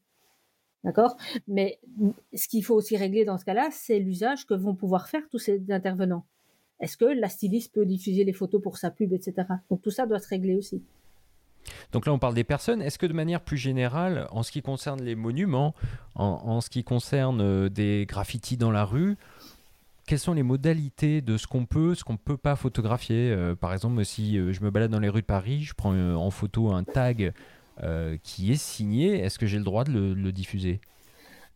[0.83, 1.17] D'accord?
[1.47, 1.79] Mais
[2.33, 5.39] ce qu'il faut aussi régler dans ce cas-là, c'est l'usage que vont pouvoir faire tous
[5.39, 6.25] ces intervenants.
[6.79, 9.47] Est-ce que la styliste peut diffuser les photos pour sa pub, etc.
[9.69, 10.81] Donc tout ça doit se régler aussi.
[11.91, 12.81] Donc là, on parle des personnes.
[12.81, 15.75] Est-ce que de manière plus générale, en ce qui concerne les monuments,
[16.15, 19.17] en, ce qui concerne euh, des graffitis dans la rue,
[20.09, 23.53] quelles sont les modalités de ce qu'on peut, ce qu'on ne peut pas photographier Euh,
[23.53, 26.15] Par exemple, si euh, je me balade dans les rues de Paris, je prends euh,
[26.15, 27.31] en photo un tag
[27.83, 30.81] euh, qui est signé, est-ce que j'ai le droit de le, le diffuser?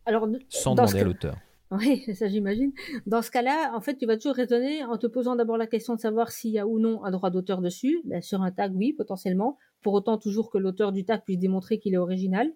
[0.06, 1.36] Alors, sans demander à l'auteur
[1.72, 2.70] Oui, ça j'imagine.
[3.06, 5.96] Dans ce cas-là, en fait, tu vas toujours raisonner en te posant d'abord la question
[5.96, 8.02] de savoir s'il y a ou non un droit d'auteur dessus.
[8.04, 9.58] Ben, sur un tag, oui, potentiellement.
[9.82, 12.52] Pour autant, toujours que l'auteur du tag puisse démontrer qu'il est original.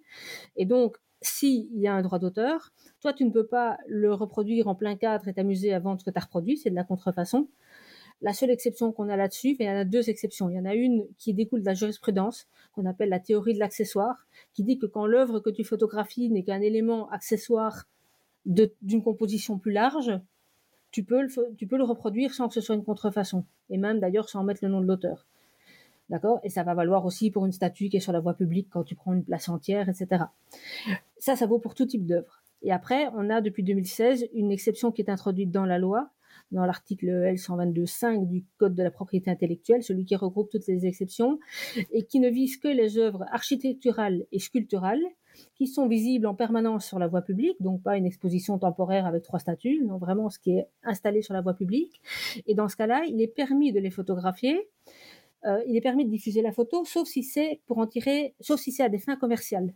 [0.54, 4.68] Et donc, s'il y a un droit d'auteur, toi, tu ne peux pas le reproduire
[4.68, 6.57] en plein cadre et t'amuser à vendre ce que tu as reproduit.
[6.57, 7.48] C'est de la contrefaçon.
[8.20, 10.50] La seule exception qu'on a là-dessus, il y en a deux exceptions.
[10.50, 13.61] Il y en a une qui découle de la jurisprudence, qu'on appelle la théorie de
[13.61, 17.85] l'accessoire, qui dit que quand l'œuvre que tu photographies n'est qu'un élément accessoire
[18.44, 20.12] d'une composition plus large,
[20.90, 24.00] tu peux, le, tu peux le reproduire sans que ce soit une contrefaçon, et même
[24.00, 25.26] d'ailleurs sans mettre le nom de l'auteur.
[26.11, 26.40] D'accord?
[26.42, 28.83] Et ça va valoir aussi pour une statue qui est sur la voie publique quand
[28.83, 30.25] tu prends une place entière, etc.
[31.18, 32.42] Ça, ça vaut pour tout type d'œuvre.
[32.62, 36.11] Et après, on a depuis 2016 une exception qui est introduite dans la loi,
[36.51, 41.38] dans l'article L122.5 du Code de la propriété intellectuelle, celui qui regroupe toutes les exceptions,
[41.92, 45.03] et qui ne vise que les œuvres architecturales et sculpturales
[45.55, 49.23] qui sont visibles en permanence sur la voie publique, donc pas une exposition temporaire avec
[49.23, 52.01] trois statues, non vraiment ce qui est installé sur la voie publique.
[52.47, 54.68] Et dans ce cas-là, il est permis de les photographier,
[55.46, 58.61] euh, il est permis de diffuser la photo, sauf si c'est pour en tirer, sauf
[58.61, 59.72] si c'est à des fins commerciales.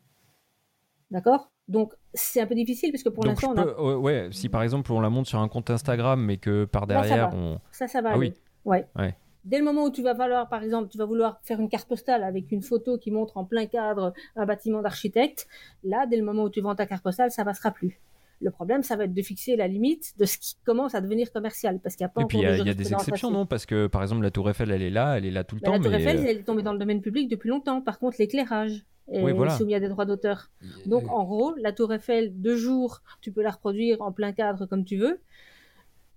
[1.10, 1.50] D'accord?
[1.68, 5.00] Donc c'est un peu difficile parce que pour l'instant, a- ouais, si par exemple on
[5.00, 7.36] la monte sur un compte Instagram, mais que par Là, ça derrière va.
[7.36, 7.60] on.
[7.70, 8.28] Ça, ça va Ah aller.
[8.28, 8.34] oui.
[8.64, 8.86] Ouais.
[8.96, 9.14] Ouais.
[9.44, 11.88] Dès le moment où tu vas vouloir, par exemple, tu vas vouloir faire une carte
[11.88, 15.48] postale avec une photo qui montre en plein cadre un bâtiment d'architecte,
[15.82, 18.00] là, dès le moment où tu vends ta carte postale, ça passera plus.
[18.42, 21.30] Le problème, ça va être de fixer la limite de ce qui commence à devenir
[21.32, 23.46] commercial, parce qu'il n'y a pas Et puis il y, a- y des exceptions, non?
[23.46, 25.60] Parce que par exemple la Tour Eiffel, elle est là, elle est là tout le
[25.60, 25.72] Bah, temps.
[25.74, 27.80] la Tour mais, Eiffel, euh, elle est tombée dans le domaine public depuis longtemps.
[27.80, 29.56] Par contre, l'éclairage est Oui, voilà.
[29.56, 30.50] soumis à des droits d'auteur.
[30.86, 34.66] Donc, en gros, la Tour Eiffel de jour, tu peux la reproduire en plein cadre
[34.66, 35.20] comme tu veux.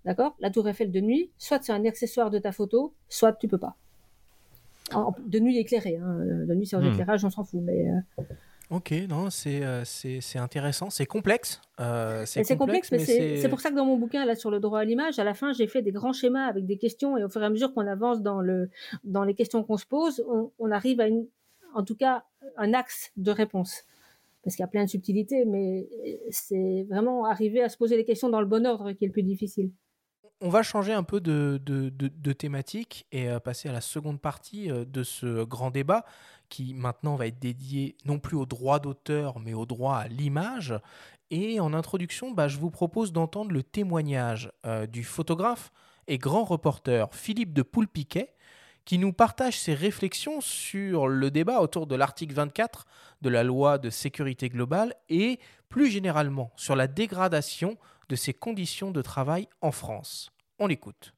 [0.04, 0.36] D'accord?
[0.40, 3.58] La Tour Eiffel de nuit, soit c'est un accessoire de ta photo, soit tu peux
[3.58, 3.76] pas.
[4.94, 5.96] En- de nuit éclairée.
[5.96, 6.18] Hein.
[6.46, 6.92] De nuit sans Hmm.
[6.92, 7.60] éclairage, on s'en fout.
[7.62, 8.22] Mais euh,
[8.68, 9.84] Ok, non, c'est euh,
[10.34, 11.60] intéressant, c'est complexe.
[11.78, 14.58] euh, c'est complexe, mais mais c'est pour ça que dans mon bouquin là sur le
[14.58, 17.22] droit à l'image, à la fin, j'ai fait des grands schémas avec des questions et
[17.22, 18.68] au fur et à mesure qu'on avance dans le
[19.04, 21.28] dans les questions qu'on se pose, on, on arrive à une,
[21.74, 22.24] en tout cas,
[22.56, 23.84] un axe de réponse.
[24.42, 25.88] Parce qu'il y a plein de subtilités, mais
[26.30, 29.12] c'est vraiment arriver à se poser les questions dans le bon ordre qui est le
[29.12, 29.70] plus difficile.
[30.40, 33.80] On va changer un peu de, de- de- de thématique et euh, passer à la
[33.80, 36.04] seconde partie euh, de ce grand débat
[36.48, 40.74] qui maintenant va être dédié non plus au droit d'auteur mais au droit à l'image.
[41.30, 45.72] Et en introduction, bah, je vous propose d'entendre le témoignage euh, du photographe
[46.06, 48.34] et grand reporter Philippe de Poulpiquet
[48.84, 52.86] qui nous partage ses réflexions sur le débat autour de l'article 24
[53.20, 57.76] de la loi de sécurité globale et plus généralement sur la dégradation
[58.08, 60.30] de ces conditions de travail en France.
[60.60, 61.15] On l'écoute.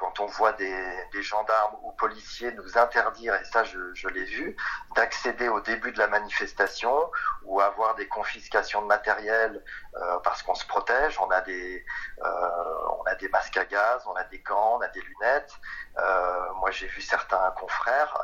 [0.00, 4.56] Quand on voit des, gendarmes ou policiers nous interdire, et ça je, l'ai vu,
[4.96, 7.10] d'accéder au début de la manifestation
[7.44, 9.62] ou avoir des confiscations de matériel
[9.96, 11.84] euh, parce qu'on se protège, on a des
[12.24, 15.52] euh, on a des masques à gaz, on a des gants, on a des lunettes.
[15.98, 18.16] Euh, moi j'ai vu certains confrères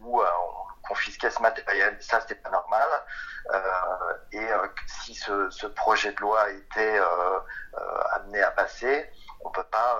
[0.00, 2.88] où on confisquait ce matériel, ça c'était pas normal.
[4.32, 4.48] Et
[4.86, 7.00] si ce, ce projet de loi était
[8.12, 9.10] amené à passer,
[9.44, 9.98] on peut pas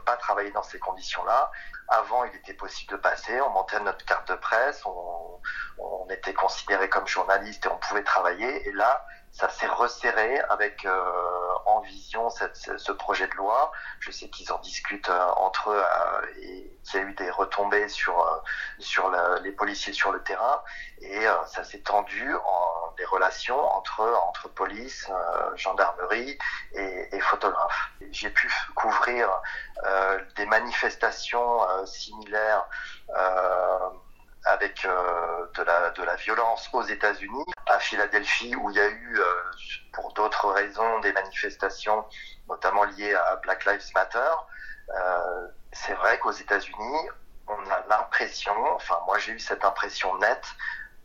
[0.00, 1.50] pas travailler dans ces conditions-là.
[1.88, 5.40] Avant, il était possible de passer, on montait notre carte de presse, on,
[5.78, 8.68] on était considéré comme journaliste et on pouvait travailler.
[8.68, 13.72] Et là, ça s'est resserré avec euh, en vision cette, ce, projet de loi.
[13.98, 17.30] Je sais qu'ils en discutent euh, entre eux euh, et qu'il y a eu des
[17.30, 18.36] retombées sur euh,
[18.78, 20.62] sur le- les policiers sur le terrain
[21.00, 25.10] et euh, ça s'est tendu en des relations entre entre police,
[25.56, 26.38] gendarmerie
[26.72, 27.90] et, et photographes.
[28.12, 29.28] J'ai pu couvrir
[30.36, 32.68] des manifestations similaires
[34.44, 39.24] avec euh, de, la, violence aux États-Unis, à Philadelphie, où il y a eu, euh,
[39.92, 42.04] pour d'autres raisons, des manifestations,
[42.48, 44.30] notamment liées à Black Lives Matter.
[44.90, 47.08] Euh, c'est vrai qu'aux États-Unis,
[47.46, 50.46] on a l'impression, enfin moi j'ai eu cette impression nette,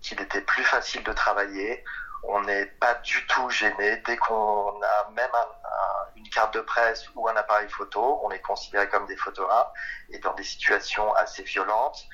[0.01, 1.83] qu'il était plus facile de travailler.
[2.23, 6.61] On n'est pas du tout gêné dès qu'on a même un- un- une carte de
[6.61, 9.71] presse ou un appareil photo, on est considéré comme des photographes
[10.09, 12.05] et dans des situations assez violentes,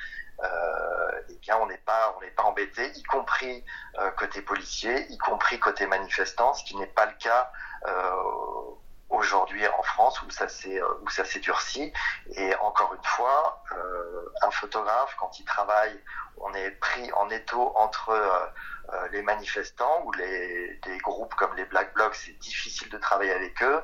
[1.29, 3.63] eh bien on n'est pas on n'est pas embêté, y compris
[3.99, 7.51] euh, côté policier, y compris côté manifestant, ce qui n'est pas le cas
[7.87, 7.91] euh,
[9.09, 11.91] aujourd'hui en France où ça s'est où ça s'est durci.
[12.35, 13.63] Et encore une fois
[14.41, 15.99] un photographe quand il travaille
[16.37, 18.13] on est pris en étau entre
[19.11, 23.81] les manifestants ou les groupes comme les Black Blocs c'est difficile de travailler avec eux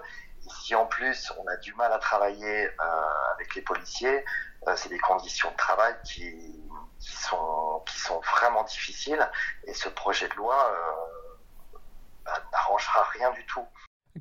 [0.60, 4.24] si en plus on a du mal à travailler euh, avec les policiers,
[4.68, 6.34] euh, c'est des conditions de travail qui,
[7.00, 9.28] sont vraiment difficiles
[9.66, 11.78] et ce projet de loi euh,
[12.26, 13.66] bah, n'arrangera rien du tout.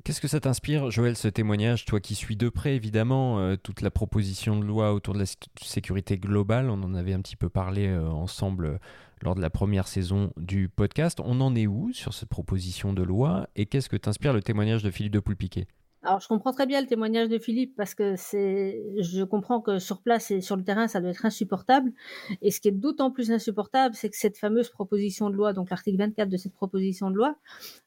[0.03, 3.91] Qu'est-ce que ça t'inspire, Joël, ce témoignage, toi qui suis de près évidemment toute la
[3.91, 5.25] proposition de loi autour de la
[5.61, 8.79] sécurité globale, on en avait un petit peu parlé ensemble
[9.21, 11.19] lors de la première saison du podcast.
[11.23, 13.47] On en est où sur cette proposition de loi?
[13.55, 15.67] Et qu'est-ce que t'inspire le témoignage de Philippe de Poulpiquet?
[16.03, 19.77] Alors, je comprends très bien le témoignage de Philippe parce que c'est, je comprends que
[19.77, 21.93] sur place et sur le terrain, ça doit être insupportable.
[22.41, 25.69] Et ce qui est d'autant plus insupportable, c'est que cette fameuse proposition de loi, donc
[25.69, 27.35] l'article 24 de cette proposition de loi,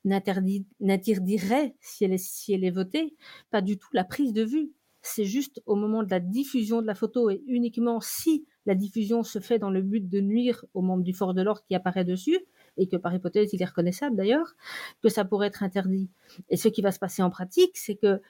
[0.05, 3.17] n'interdirait, si elle est, si elle est votée,
[3.51, 4.71] pas du tout la prise de vue.
[5.03, 9.25] C'est juste au moment de la diffusion de la photo et uniquement si la diffusion
[9.25, 12.05] se fait dans le but de nuire aux membres du fort de l'ordre qui apparaît
[12.05, 12.39] dessus,
[12.77, 14.55] et que par hypothèse il est reconnaissable d'ailleurs,
[15.03, 16.09] que ça pourrait être interdit.
[16.49, 18.21] Et ce qui va se passer en pratique, c'est que,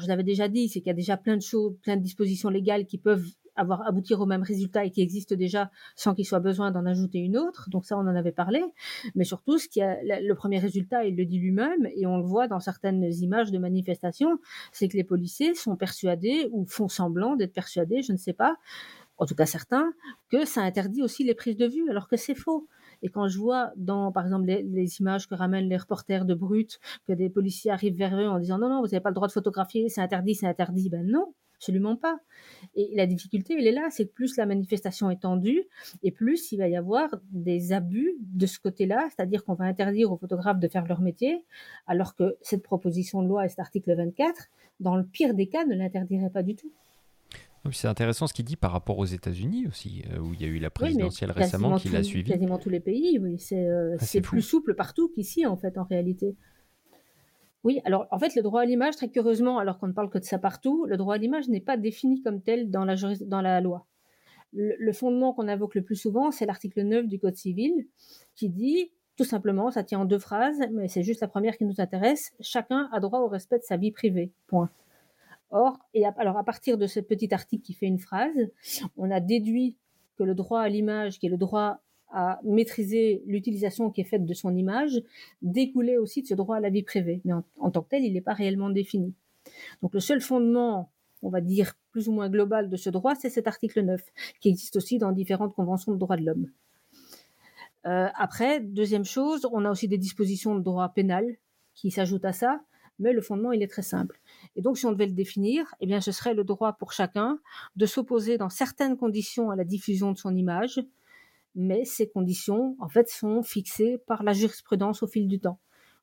[0.00, 2.50] je l'avais déjà dit, c'est qu'il y a déjà plein de choses, plein de dispositions
[2.50, 3.24] légales qui peuvent
[3.58, 7.18] avoir aboutir au même résultat et qui existent déjà sans qu'il soit besoin d'en ajouter
[7.18, 7.68] une autre.
[7.70, 8.62] Donc ça, on en avait parlé.
[9.14, 12.22] Mais surtout, ce qui a, le premier résultat, il le dit lui-même, et on le
[12.22, 14.38] voit dans certaines images de manifestations,
[14.72, 18.56] c'est que les policiers sont persuadés ou font semblant d'être persuadés, je ne sais pas,
[19.18, 19.92] en tout cas certains,
[20.30, 22.68] que ça interdit aussi les prises de vue, alors que c'est faux.
[23.02, 26.80] Et quand je vois dans, par exemple, les, images que ramènent les reporters de Brut,
[27.06, 29.28] que des policiers arrivent vers eux en disant non, non, vous n'avez pas le droit
[29.28, 32.18] de photographier, c'est interdit, c'est interdit, ben non, absolument pas.
[32.74, 35.64] Et la difficulté, elle est là, c'est que plus la manifestation est tendue,
[36.02, 40.12] et plus il va y avoir des abus de ce côté-là, c'est-à-dire qu'on va interdire
[40.12, 41.44] aux photographes de faire leur métier,
[41.86, 44.48] alors que cette proposition de loi et cet article 24,
[44.80, 46.72] dans le pire des cas, ne l'interdirait pas du tout.
[47.72, 50.48] C'est intéressant ce qu'il dit par rapport aux États-Unis aussi, euh, où il y a
[50.48, 52.30] eu la présidentielle récemment qui l'a suivi.
[52.30, 53.38] Quasiment tous les pays, oui.
[53.38, 56.36] C'est euh, ah, plus souple partout qu'ici, en fait, en réalité.
[57.64, 60.18] Oui, alors en fait, le droit à l'image, très curieusement, alors qu'on ne parle que
[60.18, 62.94] de ça partout, le droit à l'image n'est pas défini comme tel dans la,
[63.26, 63.86] dans la loi.
[64.54, 67.86] Le, fondement qu'on invoque le plus souvent, c'est l'article 9 du Code civil,
[68.34, 71.64] qui dit tout simplement, ça tient en deux phrases, mais c'est juste la première qui
[71.64, 74.30] nous intéresse, chacun a droit au respect de sa vie privée.
[74.46, 74.70] Point.
[75.50, 78.50] Or, et alors à partir de ce petit article qui fait une phrase,
[78.96, 79.76] on a déduit
[80.16, 81.80] que le droit à l'image, qui est le droit
[82.10, 85.02] à maîtriser l'utilisation qui est faite de son image,
[85.42, 87.20] découlait aussi de ce droit à la vie privée.
[87.24, 89.14] Mais en, tant que tel, il n'est pas réellement défini.
[89.82, 90.90] Donc le seul fondement,
[91.22, 94.02] on va dire plus ou moins global de ce droit, c'est cet article 9,
[94.40, 96.50] qui existe aussi dans différentes conventions de droits de l'homme.
[97.86, 101.36] Euh, après, deuxième chose, on a aussi des dispositions de droit pénal
[101.74, 102.60] qui s'ajoutent à ça,
[102.98, 104.20] mais le fondement, il est très simple.
[104.56, 107.38] Et donc, si on devait le définir, eh bien, ce serait le droit pour chacun
[107.76, 110.80] de s'opposer dans certaines conditions à la diffusion de son image,
[111.54, 115.58] mais ces conditions, en fait, sont fixées par la jurisprudence au fil du temps.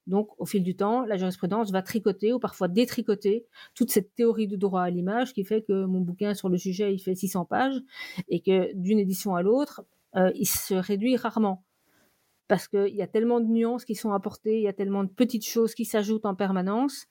[0.07, 4.47] Donc, au fil du temps, la jurisprudence va tricoter ou parfois détricoter toute cette théorie
[4.47, 7.45] du droit à l'image qui fait que mon bouquin sur le sujet, il fait 600
[7.45, 7.81] pages
[8.29, 9.83] et que d'une édition à l'autre,
[10.15, 11.64] euh, il se réduit rarement
[12.47, 15.09] parce qu'il y a tellement de nuances qui sont apportées, il y a tellement de
[15.09, 17.07] petites choses qui s'ajoutent en permanence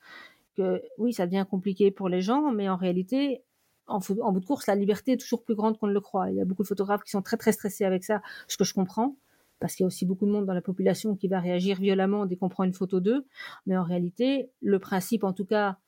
[0.57, 3.43] que oui, ça devient compliqué pour les gens, mais en réalité,
[3.87, 6.31] en, bout de course, la liberté est toujours plus grande qu'on ne le croit.
[6.31, 8.65] Il y a beaucoup de photographes qui sont très très stressés avec ça, ce que
[8.65, 9.17] je comprends,
[9.61, 12.27] parce qu'il y a aussi beaucoup de monde dans la population qui va réagir violemment
[12.27, 13.27] dès qu'on prend une photo d'eux.
[13.67, 15.79] Mais en réalité, le principe, en tout cas,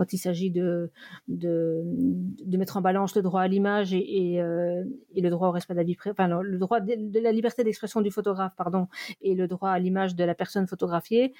[0.00, 0.90] quand il s'agit de,
[1.28, 4.82] de, de, mettre en balance le droit à l'image et, et, euh,
[5.14, 8.88] le droit au respect de la le droit de, la liberté d'expression du photographe, pardon,
[9.20, 11.34] et le droit à l'image de la personne photographiée,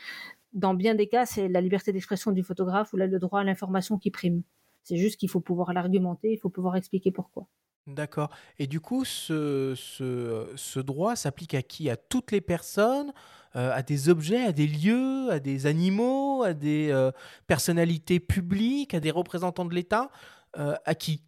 [0.53, 3.97] dans bien des cas, c'est la liberté d'expression du photographe ou le droit à l'information
[3.97, 4.43] qui prime.
[4.83, 7.47] C'est juste qu'il faut pouvoir l'argumenter, il faut pouvoir expliquer pourquoi.
[7.87, 8.29] D'accord.
[8.59, 11.89] Et du coup, ce, ce droit s'applique à qui?
[11.89, 13.11] À toutes les personnes?
[13.57, 17.11] Euh, à des objets, à des lieux, à des animaux, à des euh,
[17.49, 20.11] personnalités publiques, à des représentants de l'État
[20.57, 21.25] euh, À qui?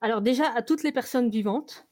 [0.00, 1.86] Alors déjà, à toutes les personnes vivantes,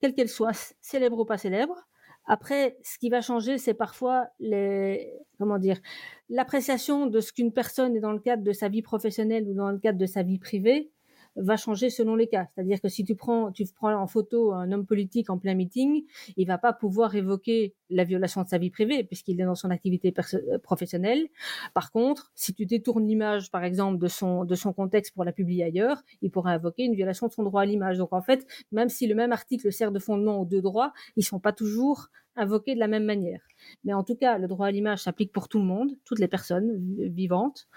[0.00, 1.88] quelles qu'elles soient, célèbres ou pas célèbres.
[2.26, 5.80] Après, ce qui va changer, c'est parfois les, comment dire,
[6.28, 9.70] l'appréciation de ce qu'une personne est dans le cadre de sa vie professionnelle ou dans
[9.70, 10.90] le cadre de sa vie privée
[11.36, 12.46] va changer selon les cas.
[12.54, 16.04] C'est-à-dire que si tu prends, tu prends en photo un homme politique en plein meeting,
[16.36, 19.70] il va pas pouvoir évoquer la violation de sa vie privée puisqu'il est dans son
[19.70, 21.28] activité euh, professionnelle.
[21.74, 25.32] Par contre, si tu détournes l'image, par exemple, de son, de son contexte pour la
[25.32, 27.98] publier ailleurs, il pourra invoquer une violation de son droit à l'image.
[27.98, 31.24] Donc en fait, même si le même article sert de fondement aux deux droits, ils
[31.24, 33.40] sont pas toujours invoqués de la même manière.
[33.84, 36.28] Mais en tout cas, le droit à l'image s'applique pour tout le monde, toutes les
[36.28, 36.78] personnes
[37.10, 37.68] vivantes.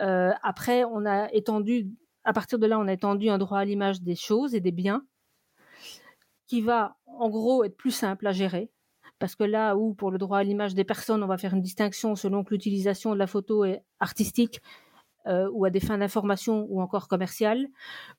[0.00, 1.90] Euh, après, on a étendu
[2.24, 4.72] à partir de là, on a étendu un droit à l'image des choses et des
[4.72, 5.04] biens
[6.46, 8.70] qui va en gros être plus simple à gérer.
[9.18, 11.62] Parce que là où pour le droit à l'image des personnes, on va faire une
[11.62, 14.60] distinction selon que l'utilisation de la photo est artistique
[15.26, 17.68] euh, ou à des fins d'information ou encore commerciale,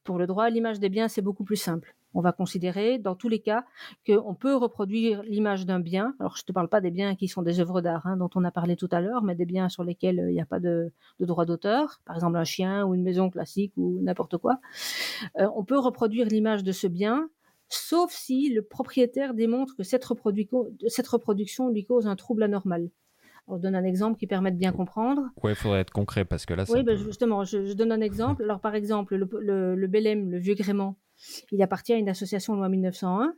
[0.04, 3.14] pour le droit à l'image des biens, c'est beaucoup plus simple on va considérer dans
[3.14, 3.66] tous les cas
[4.08, 6.16] qu'on peut reproduire l'image d'un bien.
[6.20, 8.30] Alors je ne te parle pas des biens qui sont des œuvres d'art hein, dont
[8.36, 10.46] on a parlé tout à l'heure, mais des biens sur lesquels euh, il n'y a
[10.46, 14.60] pas de, droit d'auteur, par exemple un chien ou une maison classique ou n'importe quoi.
[15.40, 17.30] Euh, on peut reproduire l'image de ce bien
[17.68, 22.90] sauf si le propriétaire démontre que cette, reproduction lui cause un trouble anormal.
[23.48, 25.24] On donne un exemple qui permet de bien comprendre.
[25.44, 28.44] Oui, il faudrait être concret parce que là, Oui, ben, justement, je, donne un exemple.
[28.44, 30.98] Alors, par exemple, le, le, le Bélème, le vieux gréement,
[31.52, 33.36] il appartient à une association loi 1901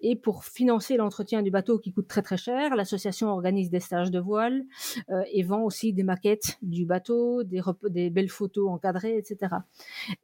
[0.00, 4.10] et pour financer l'entretien du bateau qui coûte très très cher, l'association organise des stages
[4.10, 4.64] de voile
[5.10, 9.56] euh, et vend aussi des maquettes du bateau, des, belles photos encadrées, etc.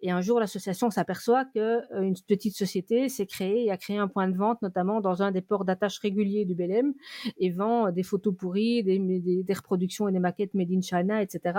[0.01, 1.59] Et un jour, l'association s'aperçoit que
[1.95, 5.23] euh, une petite société s'est créée et a créé un point de vente, notamment dans
[5.23, 6.95] un des ports d'attache réguliers du Belém,
[7.39, 11.59] et vend des photos pourries, des, des, reproductions et des maquettes made in China, etc.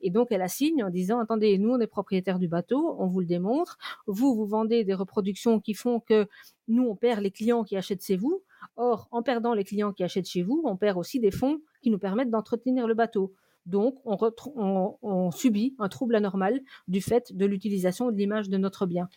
[0.00, 3.20] Et donc, elle assigne en disant, attendez, nous, on est propriétaires du bateau, on vous
[3.20, 6.26] le démontre, vous, vous vendez des reproductions qui font que
[6.68, 8.42] nous, on perd les clients qui achètent chez vous.
[8.76, 11.90] Or, en perdant les clients qui achètent chez vous, on perd aussi des fonds qui
[11.90, 13.34] nous permettent d'entretenir le bateau.
[13.66, 19.08] Donc, on, subit un trouble anormal du fait de l'utilisation de l'image de notre bien.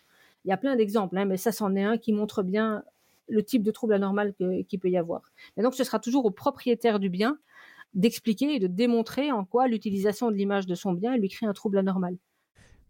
[0.44, 2.82] Il y a plein d'exemples, hein, mais ça, c'en est un qui montre bien
[3.28, 4.34] le type de trouble anormal
[4.66, 5.22] qu'il peut y avoir.
[5.56, 7.38] Et donc, ce sera toujours au propriétaire du bien
[7.94, 11.52] d'expliquer et de démontrer en quoi l'utilisation de l'image de son bien lui crée un
[11.52, 12.16] trouble anormal.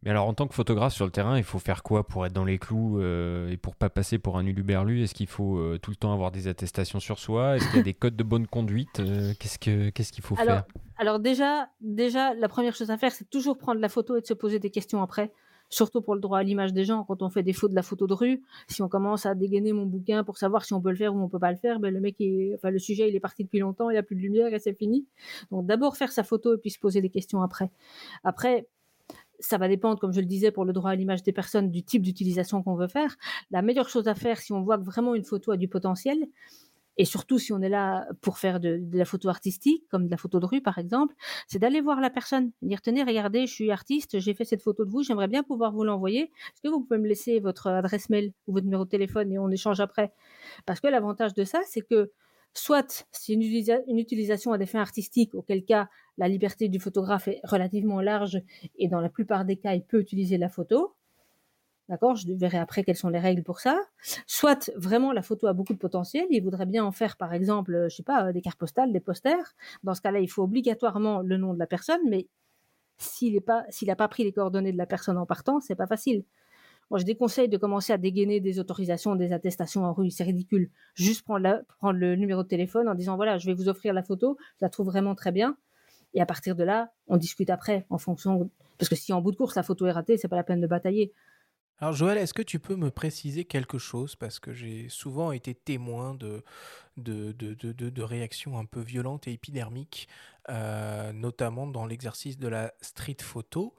[0.02, 2.32] Mais alors, en tant que photographe sur le terrain, il faut faire quoi pour être
[2.32, 5.02] dans les clous euh, et pour pas passer pour un uluberlu?
[5.02, 7.56] Est-ce qu'il faut euh, tout le temps avoir des attestations sur soi?
[7.56, 9.00] Est-ce qu'il y a des codes de bonne conduite?
[9.00, 10.64] Euh, Qu'est-ce que qu'est-ce qu'il faut faire?
[10.96, 14.26] Alors déjà, déjà, la première chose à faire, c'est toujours prendre la photo et de
[14.26, 15.32] se poser des questions après.
[15.72, 17.82] Surtout pour le droit à l'image des gens, quand on fait des fautes de la
[17.82, 20.90] photo de rue, si on commence à dégainer mon bouquin pour savoir si on peut
[20.90, 22.16] le faire ou on peut pas le faire, ben le mec,
[22.56, 24.58] enfin le sujet, il est parti depuis longtemps, il n'y a plus de lumière et
[24.58, 25.06] c'est fini.
[25.52, 27.70] Donc d'abord faire sa photo et puis se poser des questions après.
[28.24, 28.66] Après,
[29.40, 31.82] ça va dépendre, comme je le disais, pour le droit à l'image des personnes, du
[31.82, 33.16] type d'utilisation qu'on veut faire.
[33.50, 36.28] La meilleure chose à faire, si on voit que vraiment une photo a du potentiel,
[36.96, 40.18] et surtout si on est là pour faire de, la photo artistique, comme de la
[40.18, 41.14] photo de rue par exemple,
[41.46, 44.84] c'est d'aller voir la personne, dire tenez, regardez, je suis artiste, j'ai fait cette photo
[44.84, 46.24] de vous, j'aimerais bien pouvoir vous l'envoyer.
[46.24, 49.38] Est-ce que vous pouvez me laisser votre adresse mail ou votre numéro de téléphone et
[49.38, 50.12] on échange après?
[50.66, 52.10] Parce que l'avantage de ça, c'est que
[52.52, 53.42] soit c'est une,
[53.98, 55.88] utilisation à des fins artistiques, auquel cas
[56.20, 58.42] la liberté du photographe est relativement large
[58.78, 60.94] et dans la plupart des cas, il peut utiliser la photo.
[61.88, 63.80] D'accord Je verrai après quelles sont les règles pour ça.
[64.26, 67.86] Soit vraiment la photo a beaucoup de potentiel, il voudrait bien en faire par exemple,
[67.88, 69.54] je sais pas, des cartes postales, des posters.
[69.82, 72.28] Dans ce cas-là, il faut obligatoirement le nom de la personne, mais
[72.98, 73.34] s'il
[73.86, 76.24] n'a pas, pris les coordonnées de la personne en partant, c'est pas facile.
[76.90, 80.10] Moi, je déconseille de commencer à dégainer des autorisations, des attestations en rue.
[80.10, 80.70] C'est ridicule.
[80.94, 81.48] Juste prendre
[81.94, 84.68] le numéro de téléphone en disant voilà, je vais vous offrir la photo, je la
[84.68, 85.56] trouve vraiment très bien.
[86.14, 88.50] Et à partir de là, on discute après en fonction.
[88.78, 90.60] Parce que si en bout de course la photo est ratée, c'est pas la peine
[90.60, 91.12] de batailler.
[91.78, 94.14] Alors Joël, est-ce que tu peux me préciser quelque chose?
[94.14, 96.44] Parce que j'ai souvent été témoin de,
[96.98, 100.06] de, de, de, réactions un peu violentes et épidermiques,
[100.50, 103.74] euh, notamment dans l'exercice de la street photo.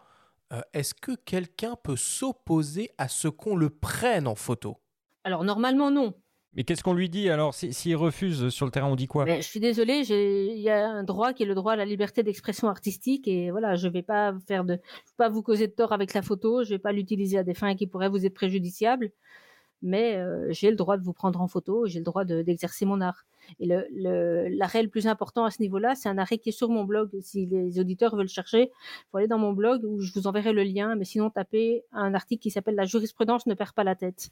[0.51, 4.79] Euh, est-ce que quelqu'un peut s'opposer à ce qu'on le prenne en photo?
[5.23, 6.15] Alors normalement non.
[6.53, 9.25] Mais qu'est-ce qu'on lui dit alors S'il refuse sur le terrain, on dit quoi?
[9.25, 12.23] Je suis désolée, il y a un droit qui est le droit à la liberté
[12.23, 14.77] d'expression artistique et voilà, je vais pas faire de,
[15.17, 17.75] pas vous causer de tort avec la photo, je vais pas l'utiliser à des fins
[17.75, 19.11] qui pourraient vous être préjudiciables
[19.81, 23.01] mais euh, j'ai le droit de vous prendre en photo, j'ai le droit d'exercer mon
[23.01, 23.25] art.
[23.59, 26.83] Et l'arrêt le, plus important à ce niveau-là, c'est un arrêt qui est sur mon
[26.83, 27.09] blog.
[27.21, 28.71] Si les auditeurs veulent chercher,
[29.11, 32.13] faut aller dans mon blog où je vous enverrai le lien, mais sinon tapez un
[32.13, 34.29] article qui s'appelle La jurisprudence ne perd pas la tête.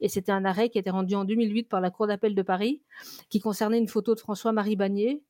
[0.00, 2.82] Et c'était un arrêt qui été rendu en 2008 par la Cour d'appel de Paris,
[3.28, 5.22] qui concernait une photo de François-Marie Bagné,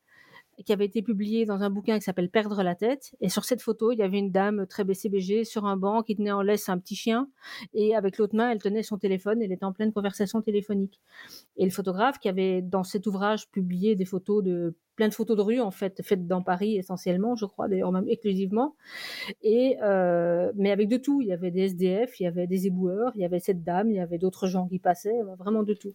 [0.65, 3.15] qui avait été publié dans un bouquin qui s'appelle Perdre la tête.
[3.21, 6.17] Et sur cette photo, il y avait une dame très BCBG sur un banc qui
[6.17, 7.29] tenait en laisse un petit chien.
[7.75, 9.43] Et avec l'autre main, elle tenait son téléphone.
[9.43, 11.01] Elle était en pleine conversation téléphonique.
[11.57, 15.37] Et le photographe qui avait dans cet ouvrage publié des photos de plein de photos
[15.37, 18.75] de rue en fait faites dans Paris essentiellement, je crois d'ailleurs même exclusivement.
[19.43, 22.67] Et euh, mais avec de tout, il y avait des SDF, il y avait des
[22.67, 25.75] éboueurs, il y avait cette dame, il y avait d'autres gens qui passaient, vraiment de
[25.75, 25.95] tout.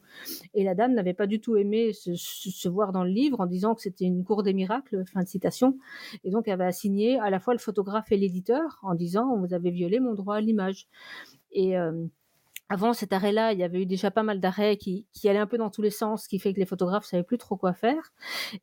[0.54, 3.46] Et la dame n'avait pas du tout aimé se, se, voir dans le livre en
[3.46, 5.78] disant que c'était une cour des miracles, fin de citation.
[6.24, 9.54] Et donc elle avait assigné à la fois le photographe et l'éditeur en disant vous
[9.54, 10.88] avez violé mon droit à l'image.
[11.52, 12.06] Et euh,
[12.70, 15.48] avant cet arrêt-là, il y avait eu déjà pas mal d'arrêts qui, qui, allaient un
[15.48, 17.74] peu dans tous les sens, ce qui fait que les photographes savaient plus trop quoi
[17.74, 18.12] faire.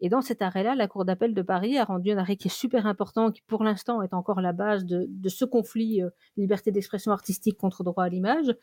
[0.00, 2.54] Et dans cet arrêt-là, la Cour d'appel de Paris a rendu un arrêt qui est
[2.54, 6.70] super important, qui pour l'instant est encore la base de, de ce conflit euh, liberté
[6.70, 8.54] d'expression artistique contre droit à l'image,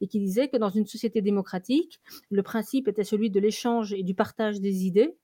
[0.00, 4.02] et qui disait que dans une société démocratique, le principe était celui de l'échange et
[4.02, 5.16] du partage des idées,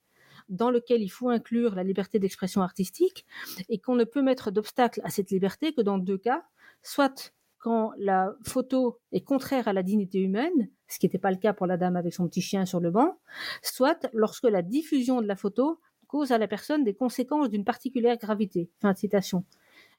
[0.49, 3.27] dans lequel il faut inclure la liberté d'expression artistique,
[3.69, 6.45] et qu'on ne peut mettre d'obstacle à cette liberté que dans deux cas,
[6.83, 7.35] soit
[7.67, 11.53] quand la photo est contraire à la dignité humaine, ce qui n'était pas le cas
[11.53, 13.19] pour la dame avec son petit chien sur le banc,
[13.61, 18.19] soit lorsque la diffusion de la photo cause à la personne des conséquences d'une particulière
[18.19, 18.71] gravité.
[18.81, 19.45] Fin de citation.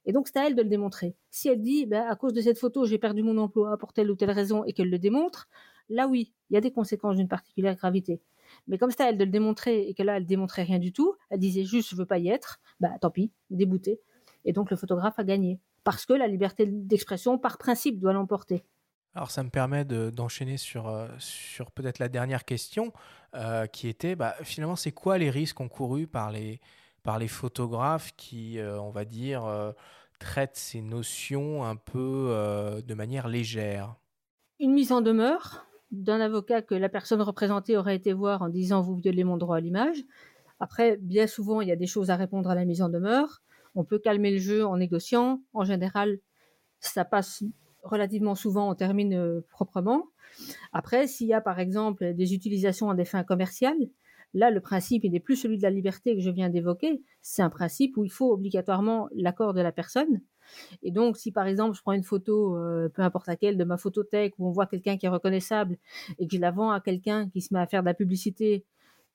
[0.06, 1.18] Et donc, c'est à elle de le démontrer.
[1.30, 4.10] Si elle dit, ben, à cause de cette photo, j'ai perdu mon emploi pour telle
[4.10, 5.50] ou telle raison et qu'elle le démontre,
[5.90, 8.22] là oui, il y a des conséquences d'une particulière gravité.
[8.68, 10.94] Mais comme c'est à elle de le démontrer et que là, elle démontrait rien du
[10.94, 14.00] tout, elle disait juste, je veux pas y être, bah tant pis, débouté.
[14.46, 18.66] Et donc, le photographe a gagné parce que la liberté d'expression, par principe, doit l'emporter.
[19.16, 22.92] Alors ça me permet d'enchaîner sur, euh, sur peut-être la dernière question,
[23.36, 26.60] euh, qui était bah, finalement c'est quoi les risques encourus par les,
[27.04, 29.50] par les photographes qui, euh, on va dire,
[30.20, 33.96] traitent ces notions un peu de manière légère?
[34.60, 38.82] Une mise en demeure d'un avocat que la personne représentée aurait été voir en disant
[38.82, 40.04] vous violez mon droit à l'image.
[40.60, 43.42] Après, bien souvent, il y a des choses à répondre à la mise en demeure.
[43.78, 45.40] On peut calmer le jeu en négociant.
[45.54, 46.18] En général,
[46.80, 47.44] ça passe
[47.84, 50.08] relativement souvent, on termine euh, proprement.
[50.74, 53.78] Après, s'il y a par exemple des utilisations à des fins commerciales,
[54.34, 57.04] là, le principe, n'est plus celui de la liberté que je viens d'évoquer.
[57.22, 60.22] C'est un principe où il faut obligatoirement l'accord de la personne.
[60.82, 63.78] Et donc, si par exemple, je prends une photo, euh, peu importe laquelle, de ma
[63.78, 65.78] photothèque, où on voit quelqu'un qui est reconnaissable
[66.18, 68.66] et que je la vends à quelqu'un qui se met à faire de la publicité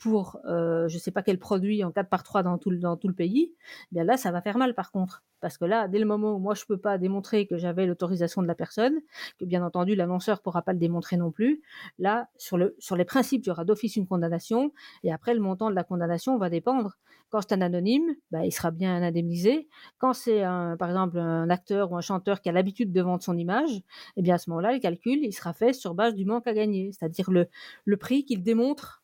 [0.02, 2.78] pour euh, je ne sais pas quel produit en 4 par 3 dans tout, le,
[2.78, 3.54] dans tout le pays,
[3.92, 5.22] eh bien là, ça va faire mal par contre.
[5.40, 7.86] Parce que là, dès le moment où moi, je ne peux pas démontrer que j'avais
[7.86, 8.94] l'autorisation de la personne,
[9.38, 11.62] que bien entendu, l'annonceur ne pourra pas le démontrer non plus,
[11.98, 14.72] là, sur, le, sur les principes, il y aura d'office une condamnation,
[15.02, 16.96] et après, le montant de la condamnation va dépendre.
[17.30, 19.68] Quand c'est un anonyme, bah, il sera bien indemnisé.
[19.98, 20.42] Quand c'est,
[20.78, 23.82] par exemple, un acteur ou un chanteur qui a l'habitude de vendre son image,
[24.16, 26.54] eh bien à ce moment-là, le calcul, il sera fait sur base du manque à
[26.54, 27.48] gagner, c'est-à-dire le,
[27.84, 29.01] le prix qu'il démontre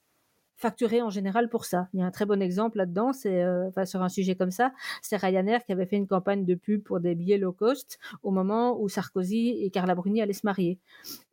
[0.58, 1.88] facturé en général pour ça.
[1.94, 4.50] Il y a un très bon exemple là-dedans, c'est euh, enfin, sur un sujet comme
[4.50, 7.98] ça, c'est Ryanair qui avait fait une campagne de pub pour des billets low cost
[8.24, 10.80] au moment où Sarkozy et Carla Bruni allaient se marier.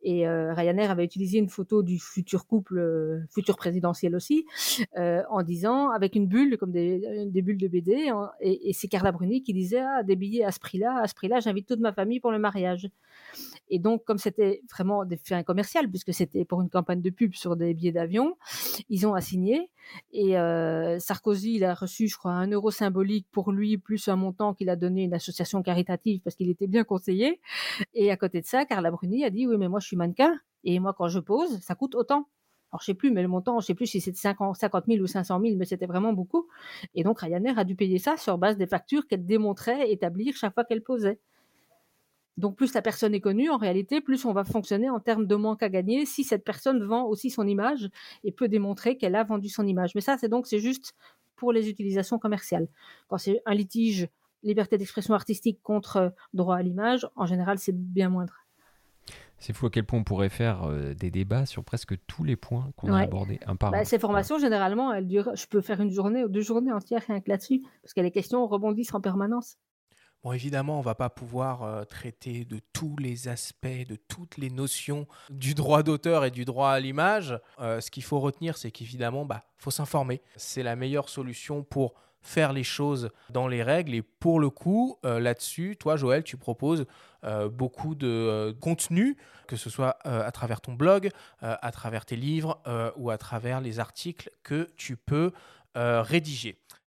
[0.02, 4.46] Et euh, Ryanair avait utilisé une photo du futur couple, euh, futur présidentiel aussi,
[4.96, 9.42] en disant avec une bulle comme des, bulles de BD, et, et c'est Carla Bruni
[9.42, 12.20] qui disait ah, des billets à ce prix-là, à ce prix-là, j'invite toute ma famille
[12.20, 12.88] pour le mariage.
[13.68, 17.34] Et donc, comme c'était vraiment des fins commerciales, puisque c'était pour une campagne de pub
[17.34, 18.36] sur des billets d'avion,
[18.88, 19.70] ils ont assigné.
[20.12, 24.16] Et euh, Sarkozy, il a reçu, je crois, un euro symbolique pour lui, plus un
[24.16, 27.40] montant qu'il a donné à une association caritative parce qu'il était bien conseillé.
[27.94, 30.38] Et à côté de ça, Carla Bruni a dit, oui, mais moi, je suis mannequin.
[30.64, 32.28] Et moi, quand je pose, ça coûte autant.
[32.72, 34.56] Alors, je sais plus, mais le montant, je sais plus si c'était 50,
[34.86, 36.48] 000 ou 500 000, mais c'était vraiment beaucoup.
[36.94, 40.54] Et donc, Ryanair a dû payer ça sur base des factures qu'elle démontrait établir chaque
[40.54, 41.20] fois qu'elle posait.
[42.36, 45.34] Donc plus la personne est connue, en réalité, plus on va fonctionner en termes de
[45.36, 47.88] manque à gagner si cette personne vend aussi son image
[48.24, 49.94] et peut démontrer qu'elle a vendu son image.
[49.94, 50.94] Mais ça, c'est donc c'est juste
[51.36, 52.68] pour les utilisations commerciales.
[53.08, 54.08] Quand c'est un litige
[54.42, 58.34] liberté d'expression artistique contre droit à l'image, en général, c'est bien moindre.
[59.38, 62.36] C'est fou à quel point on pourrait faire euh, des débats sur presque tous les
[62.36, 65.80] points qu'on a abordés un par bah, Ces formations, généralement, elles durent, je peux faire
[65.80, 69.00] une journée ou deux journées entières rien que là-dessus, parce que les questions rebondissent en
[69.00, 69.58] permanence.
[70.26, 74.38] Bon, évidemment, on ne va pas pouvoir euh, traiter de tous les aspects, de toutes
[74.38, 77.38] les notions du droit d'auteur et du droit à l'image.
[77.60, 80.20] Euh, ce qu'il faut retenir, c'est qu'évidemment, il bah, faut s'informer.
[80.34, 83.94] C'est la meilleure solution pour faire les choses dans les règles.
[83.94, 86.86] Et pour le coup, euh, là-dessus, toi, Joël, tu proposes
[87.52, 89.16] beaucoup de contenu,
[89.48, 91.10] que ce soit à travers ton blog,
[91.40, 92.62] à travers tes livres
[92.96, 95.32] ou à travers les articles que tu peux
[95.74, 96.56] rédiger.